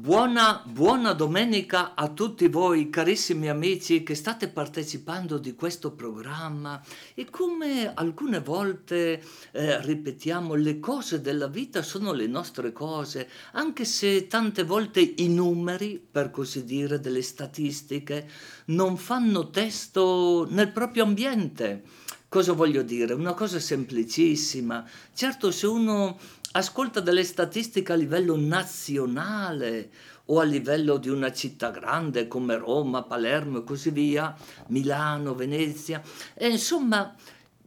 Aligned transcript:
Buona, 0.00 0.62
buona, 0.64 1.12
domenica 1.12 1.94
a 1.94 2.08
tutti 2.08 2.48
voi 2.48 2.88
carissimi 2.88 3.50
amici 3.50 4.02
che 4.02 4.14
state 4.14 4.48
partecipando 4.48 5.36
di 5.36 5.54
questo 5.54 5.92
programma 5.92 6.82
e 7.12 7.28
come 7.28 7.92
alcune 7.92 8.40
volte 8.40 9.22
eh, 9.52 9.78
ripetiamo 9.82 10.54
le 10.54 10.78
cose 10.80 11.20
della 11.20 11.48
vita 11.48 11.82
sono 11.82 12.12
le 12.12 12.26
nostre 12.26 12.72
cose, 12.72 13.28
anche 13.52 13.84
se 13.84 14.26
tante 14.26 14.62
volte 14.62 15.00
i 15.00 15.28
numeri, 15.28 16.02
per 16.10 16.30
così 16.30 16.64
dire, 16.64 16.98
delle 16.98 17.20
statistiche 17.20 18.26
non 18.68 18.96
fanno 18.96 19.50
testo 19.50 20.46
nel 20.48 20.72
proprio 20.72 21.04
ambiente. 21.04 21.82
Cosa 22.30 22.52
voglio 22.52 22.82
dire? 22.82 23.12
Una 23.12 23.34
cosa 23.34 23.58
semplicissima. 23.58 24.88
Certo, 25.12 25.50
se 25.50 25.66
uno 25.66 26.16
ascolta 26.52 27.00
delle 27.00 27.24
statistiche 27.24 27.92
a 27.92 27.96
livello 27.96 28.36
nazionale 28.36 29.90
o 30.26 30.40
a 30.40 30.44
livello 30.44 30.96
di 30.96 31.08
una 31.08 31.32
città 31.32 31.70
grande 31.70 32.28
come 32.28 32.56
Roma, 32.56 33.02
Palermo 33.02 33.58
e 33.58 33.64
così 33.64 33.90
via, 33.90 34.34
Milano, 34.68 35.34
Venezia, 35.34 36.02
e 36.34 36.48
insomma, 36.48 37.14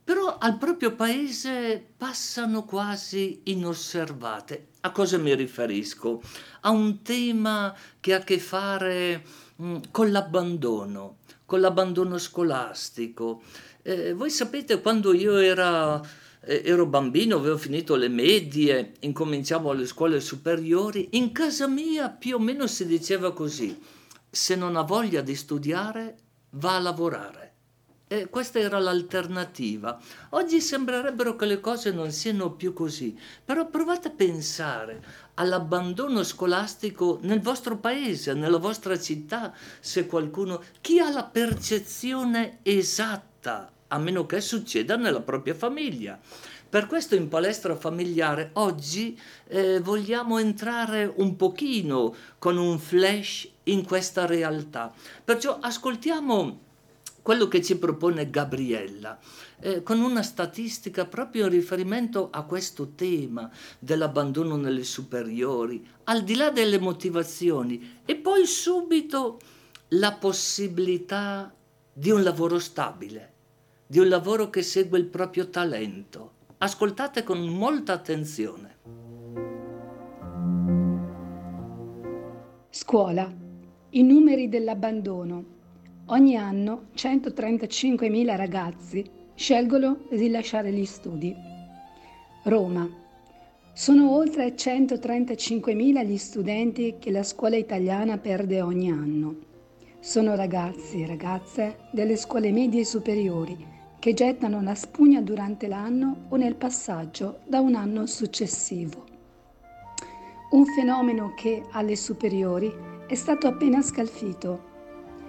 però 0.04 0.38
al 0.38 0.58
proprio 0.58 0.96
paese 0.96 1.86
passano 1.96 2.64
quasi 2.64 3.42
inosservate. 3.46 4.68
A 4.82 4.92
cosa 4.92 5.18
mi 5.18 5.34
riferisco? 5.34 6.22
A 6.62 6.72
un 6.72 7.02
tema 7.02 7.74
che 8.00 8.14
ha 8.14 8.18
a 8.18 8.24
che 8.24 8.40
fare 8.40 9.24
mm, 9.62 9.78
con 9.92 10.12
l'abbandono, 10.12 11.18
con 11.46 11.62
l'abbandono 11.62 12.18
scolastico. 12.18 13.44
Eh, 13.82 14.14
voi 14.14 14.30
sapete 14.30 14.82
quando 14.82 15.14
io 15.14 15.38
era 15.38 16.02
ero 16.46 16.86
bambino, 16.86 17.38
avevo 17.38 17.58
finito 17.58 17.96
le 17.96 18.10
medie, 18.10 18.94
incominciavo 19.00 19.72
le 19.72 19.86
scuole 19.86 20.20
superiori, 20.20 21.10
in 21.12 21.32
casa 21.32 21.68
mia 21.68 22.10
più 22.10 22.36
o 22.36 22.40
meno 22.40 22.68
si 22.68 22.86
diceva 22.86 23.32
così, 23.32 23.80
se 24.30 24.56
non 24.56 24.76
ha 24.76 24.82
voglia 24.82 25.22
di 25.22 25.36
studiare, 25.36 26.18
va 26.52 26.76
a 26.76 26.80
lavorare. 26.80 27.52
E 28.06 28.28
questa 28.30 28.60
era 28.60 28.78
l'alternativa. 28.78 30.00
Oggi 30.32 30.60
sembrerebbero 30.60 31.36
che 31.36 31.46
le 31.46 31.60
cose 31.60 31.92
non 31.92 32.12
siano 32.12 32.52
più 32.52 32.74
così, 32.74 33.18
però 33.44 33.68
provate 33.70 34.10
a 34.10 34.12
pensare 34.12 35.04
all'abbandono 35.36 36.24
scolastico 36.24 37.20
nel 37.22 37.40
vostro 37.40 37.78
paese, 37.78 38.34
nella 38.34 38.58
vostra 38.58 39.00
città, 39.00 39.56
se 39.80 40.06
qualcuno, 40.06 40.62
chi 40.82 41.00
ha 41.00 41.10
la 41.10 41.24
percezione 41.24 42.60
esatta 42.62 43.72
a 43.94 44.00
meno 44.00 44.26
che 44.26 44.42
succeda 44.42 44.96
nella 44.96 45.22
propria 45.22 45.54
famiglia. 45.54 46.20
Per 46.68 46.88
questo 46.88 47.14
in 47.14 47.28
palestra 47.28 47.76
familiare 47.76 48.50
oggi 48.54 49.18
eh, 49.48 49.80
vogliamo 49.80 50.40
entrare 50.40 51.12
un 51.18 51.36
pochino 51.36 52.16
con 52.40 52.58
un 52.58 52.80
flash 52.80 53.48
in 53.66 53.86
questa 53.86 54.26
realtà. 54.26 54.92
Perciò 55.24 55.60
ascoltiamo 55.62 56.62
quello 57.22 57.48
che 57.48 57.62
ci 57.62 57.78
propone 57.78 58.32
Gabriella, 58.32 59.20
eh, 59.60 59.84
con 59.84 60.02
una 60.02 60.24
statistica 60.24 61.06
proprio 61.06 61.46
in 61.46 61.52
riferimento 61.52 62.30
a 62.32 62.42
questo 62.42 62.94
tema 62.96 63.50
dell'abbandono 63.78 64.56
nelle 64.56 64.84
superiori, 64.84 65.88
al 66.06 66.24
di 66.24 66.36
là 66.36 66.50
delle 66.50 66.80
motivazioni, 66.80 68.02
e 68.04 68.16
poi 68.16 68.48
subito 68.48 69.40
la 69.90 70.12
possibilità 70.14 71.54
di 71.94 72.10
un 72.10 72.24
lavoro 72.24 72.58
stabile 72.58 73.33
di 73.86 74.00
un 74.00 74.08
lavoro 74.08 74.50
che 74.50 74.62
segue 74.62 74.98
il 74.98 75.06
proprio 75.06 75.50
talento. 75.50 76.32
Ascoltate 76.60 77.24
con 77.24 77.46
molta 77.46 77.94
attenzione. 77.94 78.78
Scuola. 82.70 83.32
I 83.90 84.02
numeri 84.02 84.50
dell'abbandono. 84.50 85.44
Ogni 86.08 86.38
anno 86.38 86.86
135.000 86.96 88.36
ragazzi 88.36 89.04
scelgono 89.36 90.06
di 90.10 90.30
lasciare 90.30 90.72
gli 90.72 90.86
studi. 90.86 91.36
Roma. 92.46 92.90
Sono 93.74 94.16
oltre 94.16 94.56
135.000 94.56 96.06
gli 96.06 96.18
studenti 96.18 96.96
che 97.00 97.12
la 97.12 97.24
scuola 97.24 97.58
italiana 97.58 98.18
perde 98.18 98.62
ogni 98.62 98.90
anno. 98.90 99.36
Sono 100.00 100.36
ragazzi 100.36 101.02
e 101.02 101.08
ragazze 101.08 101.78
delle 101.92 102.16
scuole 102.16 102.52
medie 102.52 102.82
e 102.82 102.86
superiori 102.86 103.73
che 104.04 104.14
gettano 104.14 104.62
la 104.62 104.76
spugna 104.76 105.22
durante 105.22 105.66
l'anno 105.68 106.26
o 106.28 106.36
nel 106.36 106.56
passaggio 106.56 107.40
da 107.46 107.62
un 107.62 107.74
anno 107.74 108.06
successivo. 108.06 109.06
Un 110.50 110.66
fenomeno 110.66 111.32
che 111.38 111.64
alle 111.72 111.96
superiori 111.96 112.70
è 113.08 113.16
stato 113.16 113.48
appena 113.48 113.82
scalfito, 113.82 114.62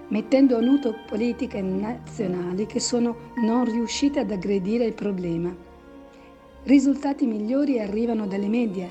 mettendo 0.08 0.56
a 0.56 0.60
nudo 0.60 0.92
politiche 1.06 1.62
nazionali 1.62 2.66
che 2.66 2.80
sono 2.80 3.30
non 3.36 3.64
riuscite 3.64 4.18
ad 4.18 4.32
aggredire 4.32 4.86
il 4.86 4.94
problema. 4.94 5.54
Risultati 6.64 7.26
migliori 7.26 7.78
arrivano 7.78 8.26
dalle 8.26 8.48
medie, 8.48 8.90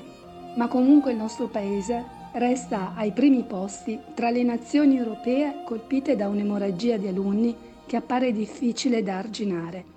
ma 0.56 0.66
comunque 0.66 1.10
il 1.10 1.18
nostro 1.18 1.48
paese 1.48 2.02
resta 2.32 2.94
ai 2.94 3.12
primi 3.12 3.44
posti 3.44 4.00
tra 4.14 4.30
le 4.30 4.44
nazioni 4.44 4.96
europee 4.96 5.62
colpite 5.66 6.16
da 6.16 6.26
un'emorragia 6.26 6.96
di 6.96 7.06
alunni 7.06 7.72
che 7.86 7.96
appare 7.96 8.32
difficile 8.32 9.02
da 9.02 9.18
arginare. 9.18 9.92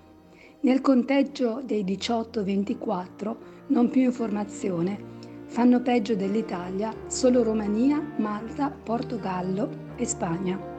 Nel 0.60 0.80
conteggio 0.80 1.62
dei 1.64 1.84
18-24, 1.84 3.34
non 3.68 3.90
più 3.90 4.02
informazione, 4.02 5.16
fanno 5.46 5.80
peggio 5.80 6.14
dell'Italia 6.14 6.94
solo 7.06 7.42
Romania, 7.42 8.02
Malta, 8.16 8.70
Portogallo 8.70 9.86
e 9.96 10.04
Spagna. 10.04 10.76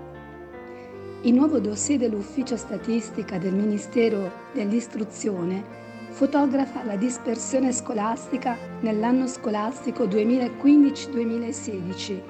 Il 1.21 1.33
nuovo 1.33 1.59
dossier 1.59 1.97
dell'Ufficio 1.97 2.55
Statistica 2.55 3.37
del 3.37 3.53
Ministero 3.53 4.31
dell'Istruzione 4.53 5.79
fotografa 6.11 6.83
la 6.83 6.95
dispersione 6.95 7.71
scolastica 7.71 8.55
nell'anno 8.81 9.27
scolastico 9.27 10.05
2015-2016 10.05 12.21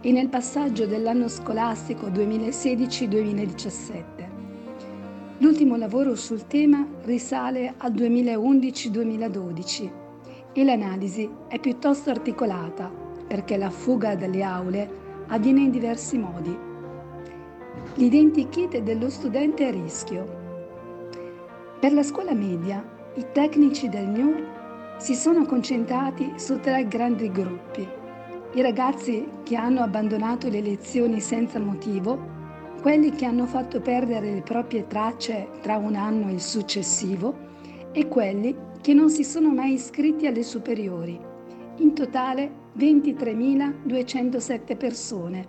e 0.00 0.12
nel 0.12 0.28
passaggio 0.28 0.86
dell'anno 0.86 1.28
scolastico 1.28 2.08
2016-2017. 2.08 4.23
L'ultimo 5.38 5.76
lavoro 5.76 6.14
sul 6.14 6.46
tema 6.46 6.86
risale 7.02 7.74
al 7.78 7.92
2011-2012 7.92 9.90
e 10.52 10.64
l'analisi 10.64 11.28
è 11.48 11.58
piuttosto 11.58 12.10
articolata 12.10 12.88
perché 13.26 13.56
la 13.56 13.70
fuga 13.70 14.14
dalle 14.14 14.44
aule 14.44 14.88
avviene 15.26 15.62
in 15.62 15.70
diversi 15.72 16.18
modi. 16.18 16.56
L'identikit 17.94 18.78
dello 18.78 19.10
studente 19.10 19.66
a 19.66 19.72
rischio. 19.72 20.42
Per 21.80 21.92
la 21.92 22.04
scuola 22.04 22.32
media, 22.32 22.88
i 23.16 23.26
tecnici 23.32 23.88
del 23.88 24.06
NUR 24.06 24.96
si 24.98 25.16
sono 25.16 25.44
concentrati 25.46 26.34
su 26.36 26.60
tre 26.60 26.86
grandi 26.86 27.28
gruppi. 27.32 27.84
I 28.52 28.62
ragazzi 28.62 29.28
che 29.42 29.56
hanno 29.56 29.80
abbandonato 29.80 30.48
le 30.48 30.60
lezioni 30.60 31.20
senza 31.20 31.58
motivo, 31.58 32.33
quelli 32.84 33.12
che 33.12 33.24
hanno 33.24 33.46
fatto 33.46 33.80
perdere 33.80 34.30
le 34.30 34.42
proprie 34.42 34.86
tracce 34.86 35.48
tra 35.62 35.78
un 35.78 35.94
anno 35.94 36.28
e 36.28 36.32
il 36.32 36.40
successivo 36.42 37.34
e 37.92 38.08
quelli 38.08 38.54
che 38.82 38.92
non 38.92 39.08
si 39.08 39.24
sono 39.24 39.48
mai 39.48 39.72
iscritti 39.72 40.26
alle 40.26 40.42
superiori. 40.42 41.18
In 41.78 41.94
totale 41.94 42.50
23.207 42.76 44.76
persone, 44.76 45.48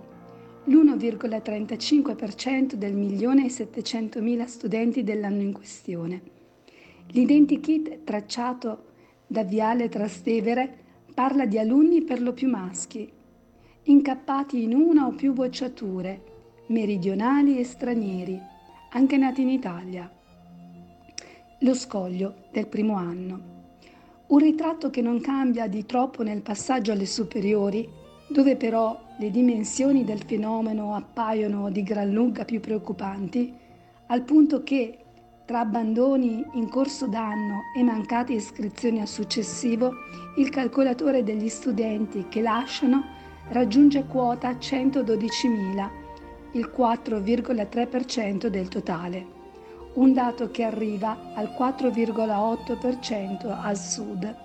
l'1,35% 0.64 2.72
del 2.72 2.94
milione 2.94 3.44
e 3.44 3.48
700.000 3.48 4.46
studenti 4.46 5.04
dell'anno 5.04 5.42
in 5.42 5.52
questione. 5.52 6.22
L'identikit 7.08 8.04
tracciato 8.04 8.84
da 9.26 9.44
Viale 9.44 9.90
Trastevere 9.90 10.74
parla 11.12 11.44
di 11.44 11.58
alunni 11.58 12.02
per 12.02 12.22
lo 12.22 12.32
più 12.32 12.48
maschi, 12.48 13.06
incappati 13.82 14.62
in 14.62 14.72
una 14.72 15.06
o 15.06 15.12
più 15.12 15.34
bocciature 15.34 16.32
meridionali 16.68 17.58
e 17.58 17.64
stranieri, 17.64 18.40
anche 18.90 19.16
nati 19.16 19.42
in 19.42 19.50
Italia. 19.50 20.10
Lo 21.60 21.74
scoglio 21.74 22.46
del 22.50 22.66
primo 22.66 22.96
anno. 22.96 23.54
Un 24.26 24.38
ritratto 24.38 24.90
che 24.90 25.02
non 25.02 25.20
cambia 25.20 25.68
di 25.68 25.86
troppo 25.86 26.22
nel 26.22 26.42
passaggio 26.42 26.92
alle 26.92 27.06
superiori, 27.06 27.88
dove 28.28 28.56
però 28.56 28.98
le 29.18 29.30
dimensioni 29.30 30.04
del 30.04 30.22
fenomeno 30.22 30.94
appaiono 30.94 31.70
di 31.70 31.82
gran 31.82 32.10
lunga 32.10 32.44
più 32.44 32.58
preoccupanti, 32.60 33.54
al 34.08 34.22
punto 34.22 34.62
che 34.62 34.98
tra 35.44 35.60
abbandoni 35.60 36.44
in 36.54 36.68
corso 36.68 37.06
d'anno 37.06 37.60
e 37.76 37.82
mancate 37.84 38.32
iscrizioni 38.32 39.00
al 39.00 39.06
successivo, 39.06 39.92
il 40.38 40.50
calcolatore 40.50 41.22
degli 41.22 41.48
studenti 41.48 42.26
che 42.28 42.42
lasciano 42.42 43.04
raggiunge 43.50 44.06
quota 44.06 44.50
112.000 44.50 46.05
il 46.56 46.72
4,3% 46.74 48.46
del 48.46 48.68
totale, 48.68 49.26
un 49.94 50.14
dato 50.14 50.50
che 50.50 50.62
arriva 50.62 51.32
al 51.34 51.50
4,8% 51.56 53.54
al 53.60 53.76
sud. 53.76 54.36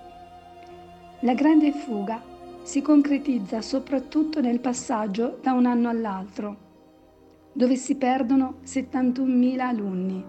La 1.20 1.32
grande 1.32 1.72
fuga 1.72 2.22
si 2.62 2.82
concretizza 2.82 3.62
soprattutto 3.62 4.42
nel 4.42 4.60
passaggio 4.60 5.38
da 5.40 5.52
un 5.52 5.64
anno 5.64 5.88
all'altro, 5.88 6.56
dove 7.54 7.76
si 7.76 7.94
perdono 7.96 8.56
71.000 8.62 9.58
alunni. 9.60 10.22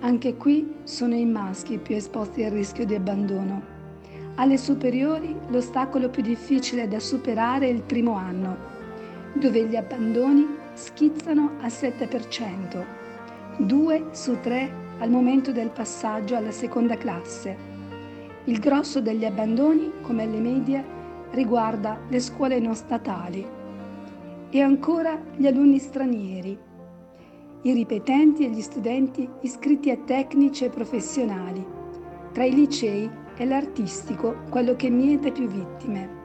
Anche 0.00 0.36
qui 0.36 0.74
sono 0.82 1.14
i 1.14 1.24
maschi 1.24 1.78
più 1.78 1.94
esposti 1.94 2.44
al 2.44 2.50
rischio 2.50 2.84
di 2.84 2.94
abbandono. 2.94 3.78
Alle 4.34 4.58
superiori 4.58 5.34
l'ostacolo 5.48 6.10
più 6.10 6.22
difficile 6.22 6.86
da 6.88 7.00
superare 7.00 7.66
è 7.66 7.70
il 7.70 7.82
primo 7.82 8.12
anno, 8.16 8.68
dove 9.32 9.64
gli 9.66 9.76
abbandoni 9.76 10.59
schizzano 10.74 11.52
al 11.60 11.70
7%, 11.70 12.84
2 13.58 14.06
su 14.12 14.38
3 14.40 14.70
al 14.98 15.10
momento 15.10 15.52
del 15.52 15.70
passaggio 15.70 16.36
alla 16.36 16.50
seconda 16.50 16.96
classe. 16.96 17.56
Il 18.44 18.58
grosso 18.58 19.00
degli 19.00 19.24
abbandoni, 19.24 19.92
come 20.02 20.26
le 20.26 20.40
medie, 20.40 20.84
riguarda 21.30 21.98
le 22.08 22.20
scuole 22.20 22.58
non 22.58 22.74
statali 22.74 23.46
e 24.50 24.60
ancora 24.60 25.20
gli 25.36 25.46
alunni 25.46 25.78
stranieri, 25.78 26.58
i 27.62 27.72
ripetenti 27.72 28.44
e 28.44 28.50
gli 28.50 28.60
studenti 28.60 29.28
iscritti 29.42 29.90
a 29.90 29.96
tecnici 29.96 30.64
e 30.64 30.70
professionali. 30.70 31.64
Tra 32.32 32.44
i 32.44 32.54
licei 32.54 33.08
è 33.36 33.44
l'artistico 33.44 34.44
quello 34.50 34.74
che 34.76 34.88
miete 34.90 35.30
più 35.30 35.46
vittime. 35.46 36.18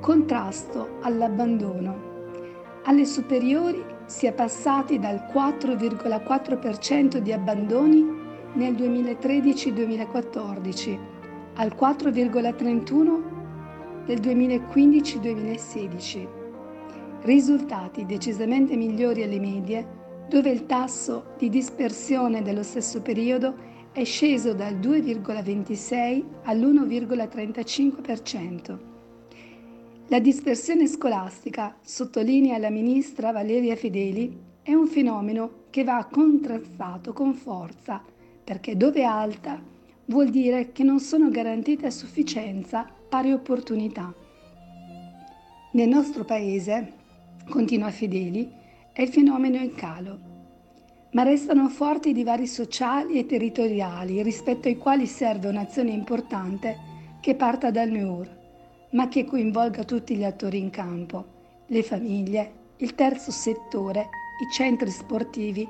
Contrasto 0.00 0.98
all'abbandono. 1.02 2.09
Alle 2.84 3.04
superiori 3.04 3.84
si 4.06 4.24
è 4.26 4.32
passati 4.32 4.98
dal 4.98 5.28
4,4% 5.32 7.18
di 7.18 7.32
abbandoni 7.32 8.06
nel 8.54 8.74
2013-2014 8.74 10.98
al 11.54 11.74
4,31% 11.78 13.22
del 14.06 14.20
2015-2016. 14.20 16.26
Risultati 17.22 18.06
decisamente 18.06 18.76
migliori 18.76 19.22
alle 19.22 19.38
medie, 19.38 19.86
dove 20.28 20.48
il 20.50 20.64
tasso 20.64 21.34
di 21.36 21.50
dispersione 21.50 22.40
dello 22.40 22.62
stesso 22.62 23.02
periodo 23.02 23.54
è 23.92 24.04
sceso 24.04 24.54
dal 24.54 24.76
2,26 24.76 26.24
all'1,35%. 26.44 28.89
La 30.10 30.18
dispersione 30.18 30.88
scolastica, 30.88 31.76
sottolinea 31.80 32.58
la 32.58 32.68
ministra 32.68 33.30
Valeria 33.30 33.76
Fedeli, 33.76 34.36
è 34.60 34.74
un 34.74 34.88
fenomeno 34.88 35.66
che 35.70 35.84
va 35.84 36.04
contrastato 36.10 37.12
con 37.12 37.32
forza 37.32 38.02
perché 38.42 38.76
dove 38.76 39.02
è 39.02 39.04
alta 39.04 39.62
vuol 40.06 40.30
dire 40.30 40.72
che 40.72 40.82
non 40.82 40.98
sono 40.98 41.30
garantite 41.30 41.86
a 41.86 41.90
sufficienza 41.90 42.88
pari 43.08 43.30
opportunità. 43.30 44.12
Nel 45.74 45.88
nostro 45.88 46.24
paese, 46.24 46.92
continua 47.48 47.92
Fedeli, 47.92 48.50
è 48.92 49.02
il 49.02 49.10
fenomeno 49.10 49.58
in 49.58 49.76
calo, 49.76 50.18
ma 51.12 51.22
restano 51.22 51.68
forti 51.68 52.08
i 52.08 52.14
divari 52.14 52.48
sociali 52.48 53.16
e 53.16 53.26
territoriali 53.26 54.24
rispetto 54.24 54.66
ai 54.66 54.76
quali 54.76 55.06
serve 55.06 55.46
un'azione 55.46 55.92
importante 55.92 56.76
che 57.20 57.36
parta 57.36 57.70
dal 57.70 57.90
NUR, 57.90 58.38
ma 58.90 59.08
che 59.08 59.24
coinvolga 59.24 59.84
tutti 59.84 60.16
gli 60.16 60.24
attori 60.24 60.58
in 60.58 60.70
campo, 60.70 61.24
le 61.66 61.82
famiglie, 61.82 62.52
il 62.78 62.94
terzo 62.94 63.30
settore, 63.30 64.00
i 64.00 64.52
centri 64.52 64.90
sportivi, 64.90 65.68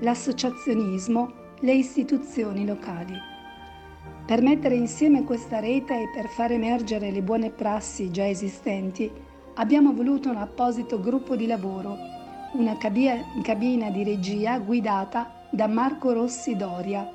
l'associazionismo, 0.00 1.32
le 1.60 1.72
istituzioni 1.72 2.66
locali. 2.66 3.14
Per 4.26 4.42
mettere 4.42 4.74
insieme 4.74 5.24
questa 5.24 5.58
rete 5.58 6.02
e 6.02 6.10
per 6.12 6.28
far 6.28 6.52
emergere 6.52 7.10
le 7.10 7.22
buone 7.22 7.50
prassi 7.50 8.10
già 8.10 8.28
esistenti, 8.28 9.10
abbiamo 9.54 9.92
voluto 9.92 10.28
un 10.28 10.36
apposito 10.36 11.00
gruppo 11.00 11.34
di 11.36 11.46
lavoro, 11.46 11.96
una 12.52 12.76
cabina 12.76 13.90
di 13.90 14.04
regia 14.04 14.58
guidata 14.58 15.46
da 15.50 15.66
Marco 15.66 16.12
Rossi 16.12 16.56
Doria, 16.56 17.10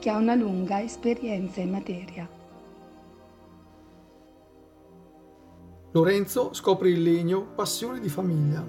che 0.00 0.10
ha 0.10 0.16
una 0.16 0.34
lunga 0.34 0.82
esperienza 0.82 1.60
in 1.60 1.70
materia. 1.70 2.37
Lorenzo 5.98 6.50
scopre 6.52 6.90
il 6.90 7.02
legno 7.02 7.44
passione 7.56 7.98
di 7.98 8.08
famiglia. 8.08 8.64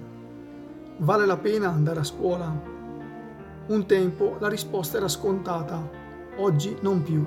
Vale 0.96 1.26
la 1.26 1.36
pena 1.36 1.68
andare 1.68 2.00
a 2.00 2.04
scuola? 2.04 2.52
Un 3.68 3.86
tempo 3.86 4.34
la 4.40 4.48
risposta 4.48 4.96
era 4.96 5.06
scontata, 5.06 5.80
oggi 6.38 6.76
non 6.80 7.04
più. 7.04 7.24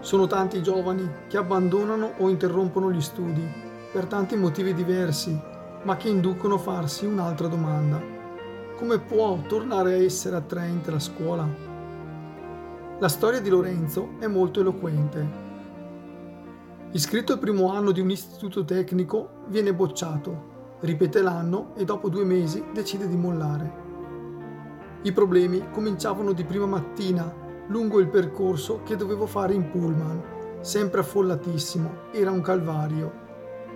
Sono 0.00 0.26
tanti 0.26 0.56
i 0.56 0.62
giovani 0.62 1.08
che 1.28 1.36
abbandonano 1.36 2.14
o 2.16 2.28
interrompono 2.28 2.90
gli 2.90 3.00
studi 3.00 3.46
per 3.92 4.06
tanti 4.06 4.34
motivi 4.34 4.74
diversi, 4.74 5.40
ma 5.84 5.96
che 5.96 6.08
inducono 6.08 6.56
a 6.56 6.58
farsi 6.58 7.06
un'altra 7.06 7.46
domanda. 7.46 8.02
Come 8.76 8.98
può 8.98 9.38
tornare 9.46 9.92
a 9.92 10.02
essere 10.02 10.34
attraente 10.34 10.90
la 10.90 10.98
scuola? 10.98 11.48
La 12.98 13.08
storia 13.08 13.40
di 13.40 13.50
Lorenzo 13.50 14.14
è 14.18 14.26
molto 14.26 14.58
eloquente. 14.58 15.45
Iscritto 16.96 17.34
al 17.34 17.38
primo 17.38 17.70
anno 17.74 17.90
di 17.90 18.00
un 18.00 18.08
istituto 18.08 18.64
tecnico, 18.64 19.42
viene 19.48 19.74
bocciato, 19.74 20.78
ripete 20.80 21.20
l'anno 21.20 21.74
e 21.76 21.84
dopo 21.84 22.08
due 22.08 22.24
mesi 22.24 22.64
decide 22.72 23.06
di 23.06 23.18
mollare. 23.18 23.70
I 25.02 25.12
problemi 25.12 25.68
cominciavano 25.72 26.32
di 26.32 26.42
prima 26.44 26.64
mattina 26.64 27.30
lungo 27.66 28.00
il 28.00 28.08
percorso 28.08 28.80
che 28.82 28.96
dovevo 28.96 29.26
fare 29.26 29.52
in 29.52 29.68
pullman, 29.68 30.22
sempre 30.60 31.00
affollatissimo, 31.00 32.12
era 32.12 32.30
un 32.30 32.40
calvario, 32.40 33.12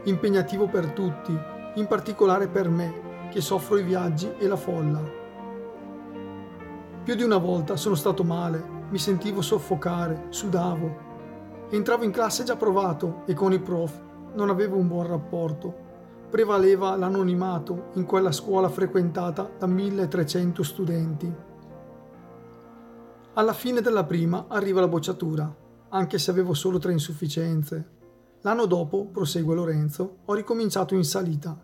impegnativo 0.05 0.67
per 0.67 0.93
tutti, 0.93 1.38
in 1.75 1.87
particolare 1.87 2.49
per 2.49 2.70
me, 2.70 3.28
che 3.31 3.43
soffro 3.43 3.76
i 3.76 3.82
viaggi 3.82 4.32
e 4.38 4.46
la 4.46 4.56
folla. 4.56 5.02
Più 7.05 7.14
di 7.14 7.22
una 7.22 7.37
volta 7.37 7.76
sono 7.76 7.96
stato 7.96 8.25
male, 8.25 8.64
mi 8.88 8.99
sentivo 8.99 9.43
soffocare, 9.43 10.28
sudavo. 10.31 11.08
Entravo 11.72 12.02
in 12.02 12.11
classe 12.11 12.43
già 12.43 12.56
provato 12.56 13.22
e 13.26 13.34
con 13.34 13.52
i 13.52 13.61
prof 13.61 13.96
non 14.34 14.50
avevo 14.50 14.76
un 14.76 14.88
buon 14.88 15.06
rapporto. 15.06 15.88
Prevaleva 16.28 16.96
l'anonimato 16.96 17.90
in 17.94 18.06
quella 18.06 18.32
scuola 18.32 18.69
frequentata 18.69 19.49
da 19.56 19.67
1300 19.67 20.62
studenti. 20.64 21.34
Alla 23.34 23.52
fine 23.52 23.81
della 23.81 24.02
prima 24.02 24.46
arriva 24.49 24.81
la 24.81 24.88
bocciatura, 24.88 25.56
anche 25.90 26.19
se 26.19 26.32
avevo 26.32 26.55
solo 26.55 26.78
tre 26.78 26.90
insufficienze. 26.90 27.99
L'anno 28.40 28.67
dopo, 28.67 29.06
prosegue 29.06 29.55
Lorenzo, 29.55 30.19
ho 30.25 30.34
ricominciato 30.34 30.96
in 30.96 31.05
salita. 31.05 31.56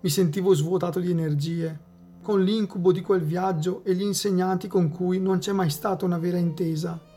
Mi 0.00 0.08
sentivo 0.08 0.54
svuotato 0.54 0.98
di 0.98 1.10
energie, 1.10 1.78
con 2.22 2.42
l'incubo 2.42 2.90
di 2.90 3.02
quel 3.02 3.22
viaggio 3.22 3.82
e 3.84 3.94
gli 3.94 4.02
insegnanti 4.02 4.66
con 4.66 4.88
cui 4.88 5.20
non 5.20 5.38
c'è 5.38 5.52
mai 5.52 5.68
stata 5.68 6.06
una 6.06 6.18
vera 6.18 6.38
intesa. 6.38 7.09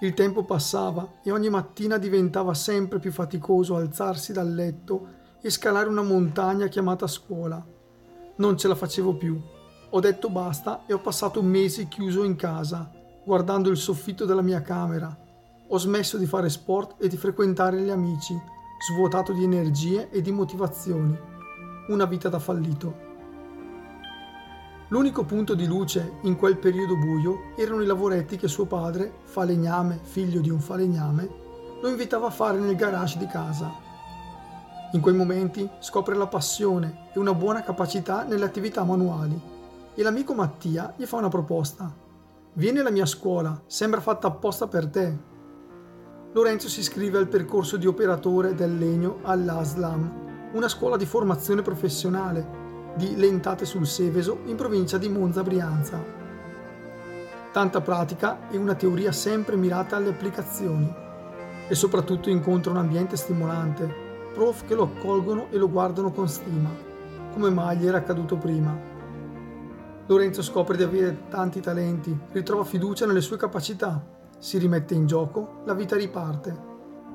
Il 0.00 0.14
tempo 0.14 0.44
passava 0.44 1.14
e 1.22 1.30
ogni 1.30 1.50
mattina 1.50 1.98
diventava 1.98 2.54
sempre 2.54 2.98
più 2.98 3.12
faticoso 3.12 3.76
alzarsi 3.76 4.32
dal 4.32 4.52
letto 4.52 5.16
e 5.40 5.50
scalare 5.50 5.88
una 5.88 6.02
montagna 6.02 6.66
chiamata 6.68 7.06
scuola. 7.06 7.64
Non 8.36 8.56
ce 8.56 8.68
la 8.68 8.74
facevo 8.74 9.16
più 9.16 9.56
ho 9.90 10.00
detto 10.00 10.28
basta 10.28 10.82
e 10.86 10.92
ho 10.92 10.98
passato 10.98 11.42
mesi 11.42 11.88
chiuso 11.88 12.22
in 12.22 12.36
casa, 12.36 12.90
guardando 13.24 13.70
il 13.70 13.78
soffitto 13.78 14.26
della 14.26 14.42
mia 14.42 14.60
camera. 14.60 15.16
Ho 15.68 15.78
smesso 15.78 16.18
di 16.18 16.26
fare 16.26 16.50
sport 16.50 17.02
e 17.02 17.08
di 17.08 17.16
frequentare 17.16 17.80
gli 17.80 17.88
amici, 17.88 18.38
svuotato 18.86 19.32
di 19.32 19.44
energie 19.44 20.10
e 20.10 20.20
di 20.20 20.30
motivazioni. 20.30 21.18
Una 21.88 22.04
vita 22.04 22.28
da 22.28 22.38
fallito. 22.38 23.07
L'unico 24.90 25.22
punto 25.24 25.54
di 25.54 25.66
luce 25.66 26.14
in 26.22 26.36
quel 26.36 26.56
periodo 26.56 26.96
buio 26.96 27.52
erano 27.56 27.82
i 27.82 27.86
lavoretti 27.86 28.38
che 28.38 28.48
suo 28.48 28.64
padre, 28.64 29.18
falegname, 29.24 30.00
figlio 30.02 30.40
di 30.40 30.48
un 30.48 30.60
falegname, 30.60 31.28
lo 31.82 31.88
invitava 31.88 32.28
a 32.28 32.30
fare 32.30 32.58
nel 32.58 32.74
garage 32.74 33.18
di 33.18 33.26
casa. 33.26 33.70
In 34.92 35.02
quei 35.02 35.14
momenti 35.14 35.68
scopre 35.80 36.14
la 36.14 36.26
passione 36.26 37.10
e 37.12 37.18
una 37.18 37.34
buona 37.34 37.62
capacità 37.62 38.24
nelle 38.24 38.46
attività 38.46 38.82
manuali 38.82 39.38
e 39.94 40.02
l'amico 40.02 40.32
Mattia 40.32 40.94
gli 40.96 41.04
fa 41.04 41.16
una 41.16 41.28
proposta. 41.28 41.94
Vieni 42.54 42.78
alla 42.78 42.90
mia 42.90 43.04
scuola, 43.04 43.60
sembra 43.66 44.00
fatta 44.00 44.28
apposta 44.28 44.68
per 44.68 44.86
te. 44.86 45.18
Lorenzo 46.32 46.66
si 46.68 46.80
iscrive 46.80 47.18
al 47.18 47.28
percorso 47.28 47.76
di 47.76 47.86
operatore 47.86 48.54
del 48.54 48.78
legno 48.78 49.18
all'ASLAM, 49.22 50.50
una 50.54 50.68
scuola 50.68 50.96
di 50.96 51.04
formazione 51.04 51.60
professionale 51.60 52.67
di 52.98 53.14
Lentate 53.14 53.64
sul 53.64 53.86
Seveso 53.86 54.40
in 54.46 54.56
provincia 54.56 54.98
di 54.98 55.08
Monza 55.08 55.44
Brianza. 55.44 56.02
Tanta 57.52 57.80
pratica 57.80 58.50
e 58.50 58.56
una 58.56 58.74
teoria 58.74 59.12
sempre 59.12 59.54
mirata 59.54 59.94
alle 59.94 60.10
applicazioni 60.10 60.92
e 61.68 61.74
soprattutto 61.76 62.28
incontra 62.28 62.72
un 62.72 62.78
ambiente 62.78 63.16
stimolante, 63.16 63.88
prof 64.34 64.66
che 64.66 64.74
lo 64.74 64.82
accolgono 64.82 65.46
e 65.50 65.58
lo 65.58 65.70
guardano 65.70 66.10
con 66.10 66.28
stima, 66.28 66.70
come 67.32 67.50
mai 67.50 67.78
gli 67.78 67.86
era 67.86 67.98
accaduto 67.98 68.36
prima. 68.36 68.76
Lorenzo 70.06 70.42
scopre 70.42 70.76
di 70.76 70.82
avere 70.82 71.28
tanti 71.28 71.60
talenti, 71.60 72.18
ritrova 72.32 72.64
fiducia 72.64 73.06
nelle 73.06 73.20
sue 73.20 73.36
capacità, 73.36 74.04
si 74.38 74.58
rimette 74.58 74.94
in 74.94 75.06
gioco, 75.06 75.60
la 75.64 75.74
vita 75.74 75.94
riparte. 75.94 76.66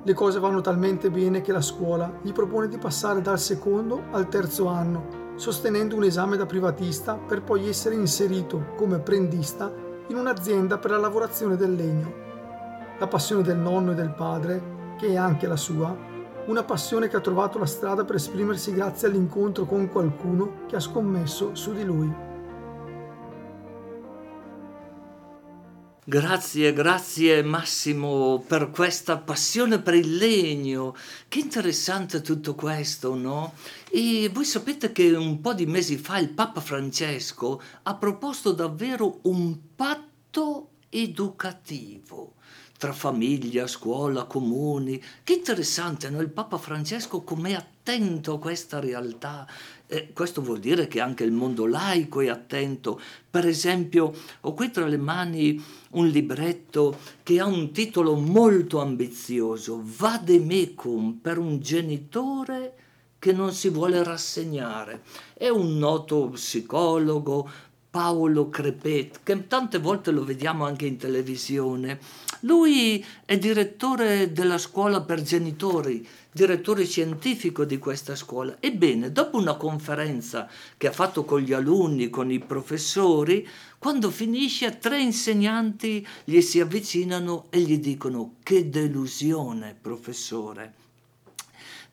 Le 0.01 0.13
cose 0.13 0.39
vanno 0.39 0.61
talmente 0.61 1.11
bene 1.11 1.41
che 1.41 1.51
la 1.51 1.61
scuola 1.61 2.19
gli 2.21 2.31
propone 2.31 2.69
di 2.69 2.77
passare 2.77 3.21
dal 3.21 3.39
secondo 3.39 4.03
al 4.11 4.29
terzo 4.29 4.67
anno, 4.67 5.23
sostenendo 5.35 5.95
un 5.95 6.03
esame 6.03 6.37
da 6.37 6.45
privatista 6.45 7.15
per 7.15 7.41
poi 7.41 7.67
essere 7.67 7.95
inserito 7.95 8.73
come 8.75 8.95
apprendista 8.95 9.71
in 10.07 10.17
un'azienda 10.17 10.77
per 10.77 10.91
la 10.91 10.97
lavorazione 10.97 11.55
del 11.55 11.75
legno. 11.75 12.13
La 12.99 13.07
passione 13.07 13.41
del 13.41 13.57
nonno 13.57 13.91
e 13.91 13.95
del 13.95 14.13
padre, 14.13 14.95
che 14.97 15.07
è 15.07 15.15
anche 15.15 15.47
la 15.47 15.55
sua, 15.55 15.95
una 16.45 16.63
passione 16.63 17.07
che 17.07 17.15
ha 17.15 17.21
trovato 17.21 17.57
la 17.57 17.65
strada 17.65 18.03
per 18.03 18.15
esprimersi 18.15 18.73
grazie 18.73 19.07
all'incontro 19.07 19.65
con 19.65 19.89
qualcuno 19.89 20.65
che 20.67 20.75
ha 20.75 20.79
scommesso 20.79 21.55
su 21.55 21.73
di 21.73 21.83
lui. 21.83 22.32
Grazie, 26.05 26.74
grazie 26.74 27.43
Massimo 27.43 28.43
per 28.45 28.72
questa 28.72 29.17
passione 29.17 29.79
per 29.79 29.93
il 29.93 30.17
legno. 30.17 30.93
Che 31.29 31.39
interessante 31.39 32.22
tutto 32.22 32.55
questo, 32.55 33.15
no? 33.15 33.53
E 33.89 34.29
voi 34.33 34.43
sapete 34.43 34.91
che 34.91 35.13
un 35.13 35.39
po' 35.39 35.53
di 35.53 35.65
mesi 35.65 35.95
fa 35.95 36.17
il 36.17 36.27
Papa 36.27 36.60
Francesco 36.60 37.62
ha 37.83 37.95
proposto 37.95 38.51
davvero 38.51 39.19
un 39.22 39.57
patto 39.75 40.72
educativo 40.89 42.33
tra 42.83 42.91
famiglia, 42.91 43.65
scuola, 43.65 44.25
comuni. 44.25 45.01
Che 45.23 45.31
interessante, 45.31 46.09
no? 46.09 46.19
Il 46.19 46.27
Papa 46.27 46.57
Francesco 46.57 47.21
com'è 47.21 47.53
attento 47.53 48.33
a 48.33 48.39
questa 48.39 48.81
realtà. 48.81 49.47
Eh, 49.87 50.11
questo 50.11 50.41
vuol 50.41 50.59
dire 50.59 50.89
che 50.89 50.99
anche 50.99 51.23
il 51.23 51.31
mondo 51.31 51.65
laico 51.65 52.19
è 52.19 52.27
attento. 52.27 52.99
Per 53.29 53.47
esempio, 53.47 54.11
ho 54.41 54.53
qui 54.53 54.69
tra 54.69 54.85
le 54.85 54.97
mani 54.97 55.63
un 55.91 56.09
libretto 56.09 56.97
che 57.23 57.39
ha 57.39 57.45
un 57.45 57.71
titolo 57.71 58.17
molto 58.17 58.81
ambizioso, 58.81 59.79
Vademecum, 59.81 61.19
per 61.21 61.37
un 61.37 61.61
genitore 61.61 62.75
che 63.17 63.31
non 63.31 63.53
si 63.53 63.69
vuole 63.69 64.03
rassegnare. 64.03 65.03
È 65.33 65.47
un 65.47 65.77
noto 65.77 66.31
psicologo, 66.31 67.49
Paolo 67.93 68.50
Crepet, 68.50 69.19
che 69.21 69.45
tante 69.47 69.77
volte 69.77 70.09
lo 70.09 70.23
vediamo 70.23 70.65
anche 70.65 70.88
in 70.88 70.97
televisione. 70.97 72.00
Lui 72.39 73.05
è 73.23 73.38
direttore 73.38 74.31
della 74.31 74.57
scuola 74.57 75.01
per 75.01 75.21
genitori, 75.21 76.03
direttore 76.31 76.85
scientifico 76.85 77.65
di 77.65 77.77
questa 77.77 78.15
scuola. 78.15 78.57
Ebbene, 78.59 79.12
dopo 79.12 79.38
una 79.38 79.57
conferenza 79.57 80.50
che 80.75 80.88
ha 80.88 80.91
fatto 80.91 81.23
con 81.23 81.41
gli 81.41 81.53
alunni, 81.53 82.09
con 82.09 82.31
i 82.31 82.39
professori, 82.39 83.47
quando 83.77 84.09
finisce 84.09 84.79
tre 84.79 85.00
insegnanti 85.00 86.03
gli 86.23 86.41
si 86.41 86.59
avvicinano 86.59 87.45
e 87.51 87.59
gli 87.59 87.77
dicono 87.77 88.38
che 88.41 88.71
delusione, 88.71 89.77
professore 89.79 90.81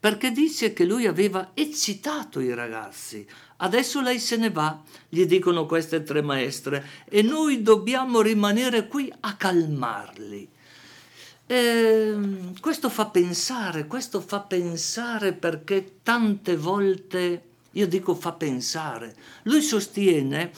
perché 0.01 0.33
dice 0.33 0.73
che 0.73 0.87
lui 0.87 1.07
aveva 1.07 1.51
eccitato 1.53 2.41
i 2.41 2.55
ragazzi. 2.55 3.27
Adesso 3.59 4.01
lei 4.01 4.19
se 4.19 4.37
ne 4.37 4.51
va, 4.51 4.81
gli 5.07 5.27
dicono 5.27 5.67
queste 5.67 6.03
tre 6.03 6.23
maestre, 6.23 6.87
e 7.05 7.21
noi 7.21 7.61
dobbiamo 7.61 8.23
rimanere 8.23 8.89
qui 8.89 9.13
a 9.21 9.37
calmarli. 9.37 10.49
E 11.47 11.55
ehm, 11.55 12.61
questo 12.61 12.89
fa 12.89 13.07
pensare, 13.07 13.87
questo 13.87 14.23
fa 14.23 14.41
pensare 14.41 15.35
perché 15.35 15.99
tante 16.03 16.57
volte, 16.57 17.43
io 17.73 17.87
dico 17.87 18.15
fa 18.15 18.33
pensare, 18.33 19.15
lui 19.43 19.61
sostiene 19.61 20.51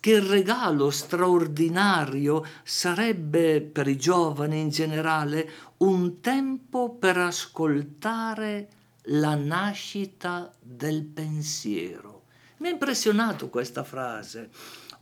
che 0.00 0.12
il 0.12 0.22
regalo 0.22 0.90
straordinario 0.90 2.46
sarebbe 2.62 3.60
per 3.60 3.88
i 3.88 3.96
giovani 3.98 4.60
in 4.60 4.70
generale 4.70 5.50
un 5.78 6.20
tempo 6.20 6.90
per 6.90 7.18
ascoltare 7.18 8.68
la 9.06 9.34
nascita 9.34 10.52
del 10.60 11.04
pensiero. 11.04 12.24
Mi 12.58 12.68
ha 12.68 12.70
impressionato 12.70 13.48
questa 13.48 13.84
frase. 13.84 14.50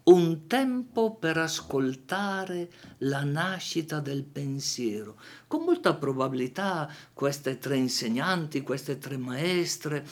Un 0.04 0.46
tempo 0.46 1.14
per 1.14 1.38
ascoltare 1.38 2.70
la 2.99 3.25
nascita 3.25 4.00
del 4.00 4.25
pensiero. 4.25 5.16
Con 5.46 5.62
molta 5.62 5.94
probabilità 5.94 6.92
queste 7.14 7.58
tre 7.58 7.76
insegnanti, 7.76 8.61
queste 8.61 8.99
tre 8.99 9.16
maestre, 9.16 10.04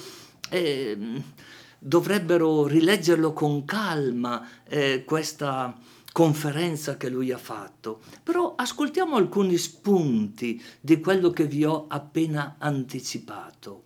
eh, 0.49 1.23
dovrebbero 1.79 2.67
rileggerlo 2.67 3.33
con 3.33 3.65
calma 3.65 4.47
eh, 4.65 5.05
questa 5.05 5.77
conferenza 6.13 6.97
che 6.97 7.09
lui 7.09 7.33
ha 7.33 7.39
fatto. 7.39 8.01
Però 8.23 8.55
ascoltiamo 8.55 9.17
alcuni 9.17 9.57
spunti 9.57 10.63
di 10.81 11.01
quello 11.01 11.31
che 11.31 11.47
vi 11.47 11.65
ho 11.65 11.87
appena 11.89 12.57
anticipato. 12.59 13.85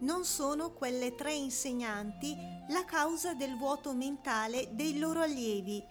Non 0.00 0.24
sono 0.24 0.72
quelle 0.72 1.14
tre 1.14 1.32
insegnanti 1.32 2.36
la 2.68 2.84
causa 2.84 3.34
del 3.34 3.56
vuoto 3.56 3.94
mentale 3.94 4.68
dei 4.72 4.98
loro 4.98 5.22
allievi, 5.22 5.82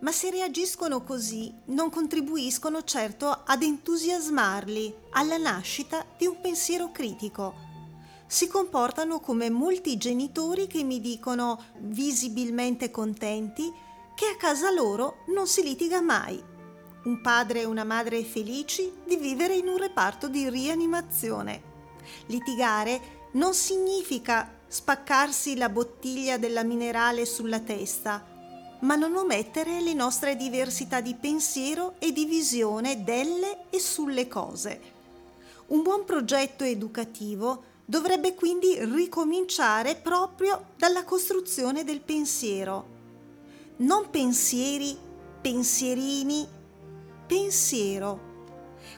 ma 0.00 0.12
se 0.12 0.30
reagiscono 0.30 1.02
così 1.02 1.52
non 1.66 1.90
contribuiscono 1.90 2.84
certo 2.84 3.42
ad 3.44 3.62
entusiasmarli 3.62 4.94
alla 5.10 5.38
nascita 5.38 6.04
di 6.16 6.26
un 6.26 6.40
pensiero 6.40 6.90
critico 6.92 7.73
si 8.26 8.48
comportano 8.48 9.20
come 9.20 9.50
molti 9.50 9.96
genitori 9.96 10.66
che 10.66 10.82
mi 10.82 11.00
dicono, 11.00 11.62
visibilmente 11.78 12.90
contenti, 12.90 13.72
che 14.14 14.26
a 14.26 14.36
casa 14.36 14.70
loro 14.70 15.24
non 15.26 15.46
si 15.46 15.62
litiga 15.62 16.00
mai. 16.00 16.42
Un 17.04 17.20
padre 17.20 17.60
e 17.60 17.64
una 17.64 17.84
madre 17.84 18.24
felici 18.24 18.90
di 19.04 19.16
vivere 19.16 19.54
in 19.54 19.68
un 19.68 19.76
reparto 19.76 20.28
di 20.28 20.48
rianimazione. 20.48 21.72
Litigare 22.26 23.28
non 23.32 23.54
significa 23.54 24.50
spaccarsi 24.66 25.56
la 25.56 25.68
bottiglia 25.68 26.38
della 26.38 26.64
minerale 26.64 27.26
sulla 27.26 27.60
testa, 27.60 28.24
ma 28.80 28.96
non 28.96 29.14
omettere 29.14 29.80
le 29.80 29.94
nostre 29.94 30.36
diversità 30.36 31.00
di 31.00 31.14
pensiero 31.14 31.94
e 31.98 32.12
di 32.12 32.24
visione 32.24 33.02
delle 33.04 33.66
e 33.70 33.78
sulle 33.78 34.28
cose. 34.28 34.92
Un 35.66 35.82
buon 35.82 36.04
progetto 36.04 36.64
educativo 36.64 37.72
dovrebbe 37.84 38.34
quindi 38.34 38.76
ricominciare 38.84 39.96
proprio 39.96 40.72
dalla 40.76 41.04
costruzione 41.04 41.84
del 41.84 42.00
pensiero. 42.00 42.92
Non 43.76 44.08
pensieri, 44.10 44.96
pensierini, 45.40 46.46
pensiero. 47.26 48.32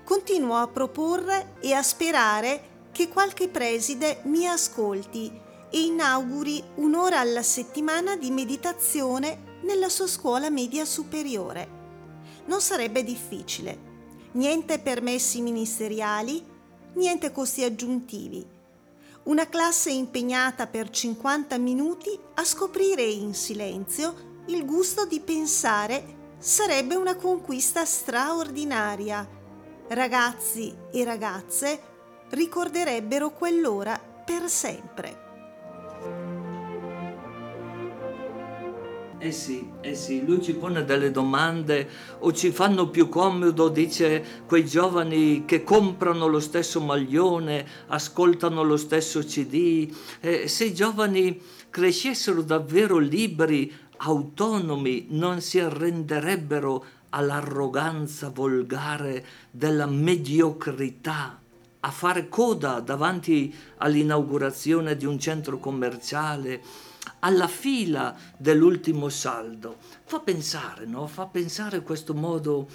Continuo 0.04 0.56
a 0.56 0.68
proporre 0.68 1.54
e 1.60 1.72
a 1.72 1.82
sperare 1.82 2.74
che 2.92 3.08
qualche 3.08 3.48
preside 3.48 4.20
mi 4.24 4.46
ascolti 4.46 5.32
e 5.70 5.80
inauguri 5.80 6.62
un'ora 6.76 7.20
alla 7.20 7.42
settimana 7.42 8.16
di 8.16 8.30
meditazione 8.30 9.54
nella 9.62 9.88
sua 9.88 10.06
scuola 10.06 10.48
media 10.48 10.84
superiore. 10.84 11.74
Non 12.46 12.60
sarebbe 12.60 13.02
difficile. 13.02 13.94
Niente 14.32 14.78
permessi 14.78 15.40
ministeriali, 15.40 16.44
niente 16.94 17.32
costi 17.32 17.64
aggiuntivi 17.64 18.54
una 19.26 19.48
classe 19.48 19.90
impegnata 19.90 20.66
per 20.66 20.90
50 20.90 21.58
minuti 21.58 22.18
a 22.34 22.44
scoprire 22.44 23.02
in 23.02 23.34
silenzio 23.34 24.42
il 24.46 24.64
gusto 24.64 25.04
di 25.04 25.20
pensare 25.20 26.14
sarebbe 26.38 26.94
una 26.94 27.16
conquista 27.16 27.84
straordinaria. 27.84 29.28
Ragazzi 29.88 30.74
e 30.92 31.04
ragazze 31.04 31.80
ricorderebbero 32.30 33.30
quell'ora 33.30 33.98
per 33.98 34.48
sempre. 34.48 35.25
Eh 39.18 39.32
sì, 39.32 39.66
eh 39.80 39.94
sì, 39.94 40.26
lui 40.26 40.42
ci 40.42 40.52
pone 40.52 40.84
delle 40.84 41.10
domande 41.10 41.88
o 42.18 42.34
ci 42.34 42.50
fanno 42.50 42.90
più 42.90 43.08
comodo, 43.08 43.70
dice, 43.70 44.42
quei 44.46 44.66
giovani 44.66 45.46
che 45.46 45.64
comprano 45.64 46.26
lo 46.26 46.38
stesso 46.38 46.82
maglione, 46.82 47.66
ascoltano 47.86 48.62
lo 48.62 48.76
stesso 48.76 49.20
CD. 49.20 49.90
Eh, 50.20 50.48
se 50.48 50.66
i 50.66 50.74
giovani 50.74 51.40
crescessero 51.70 52.42
davvero 52.42 52.98
liberi, 52.98 53.72
autonomi, 53.96 55.06
non 55.10 55.40
si 55.40 55.60
arrenderebbero 55.60 56.84
all'arroganza 57.08 58.28
volgare 58.28 59.24
della 59.50 59.86
mediocrità 59.86 61.40
a 61.80 61.90
fare 61.90 62.28
coda 62.28 62.80
davanti 62.80 63.54
all'inaugurazione 63.78 64.96
di 64.96 65.06
un 65.06 65.18
centro 65.18 65.58
commerciale 65.58 66.60
alla 67.20 67.48
fila 67.48 68.14
dell'ultimo 68.36 69.08
saldo. 69.08 69.76
Fa 70.04 70.20
pensare, 70.20 70.86
no? 70.86 71.06
Fa 71.06 71.26
pensare 71.26 71.82
questo 71.82 72.14
modo 72.14 72.68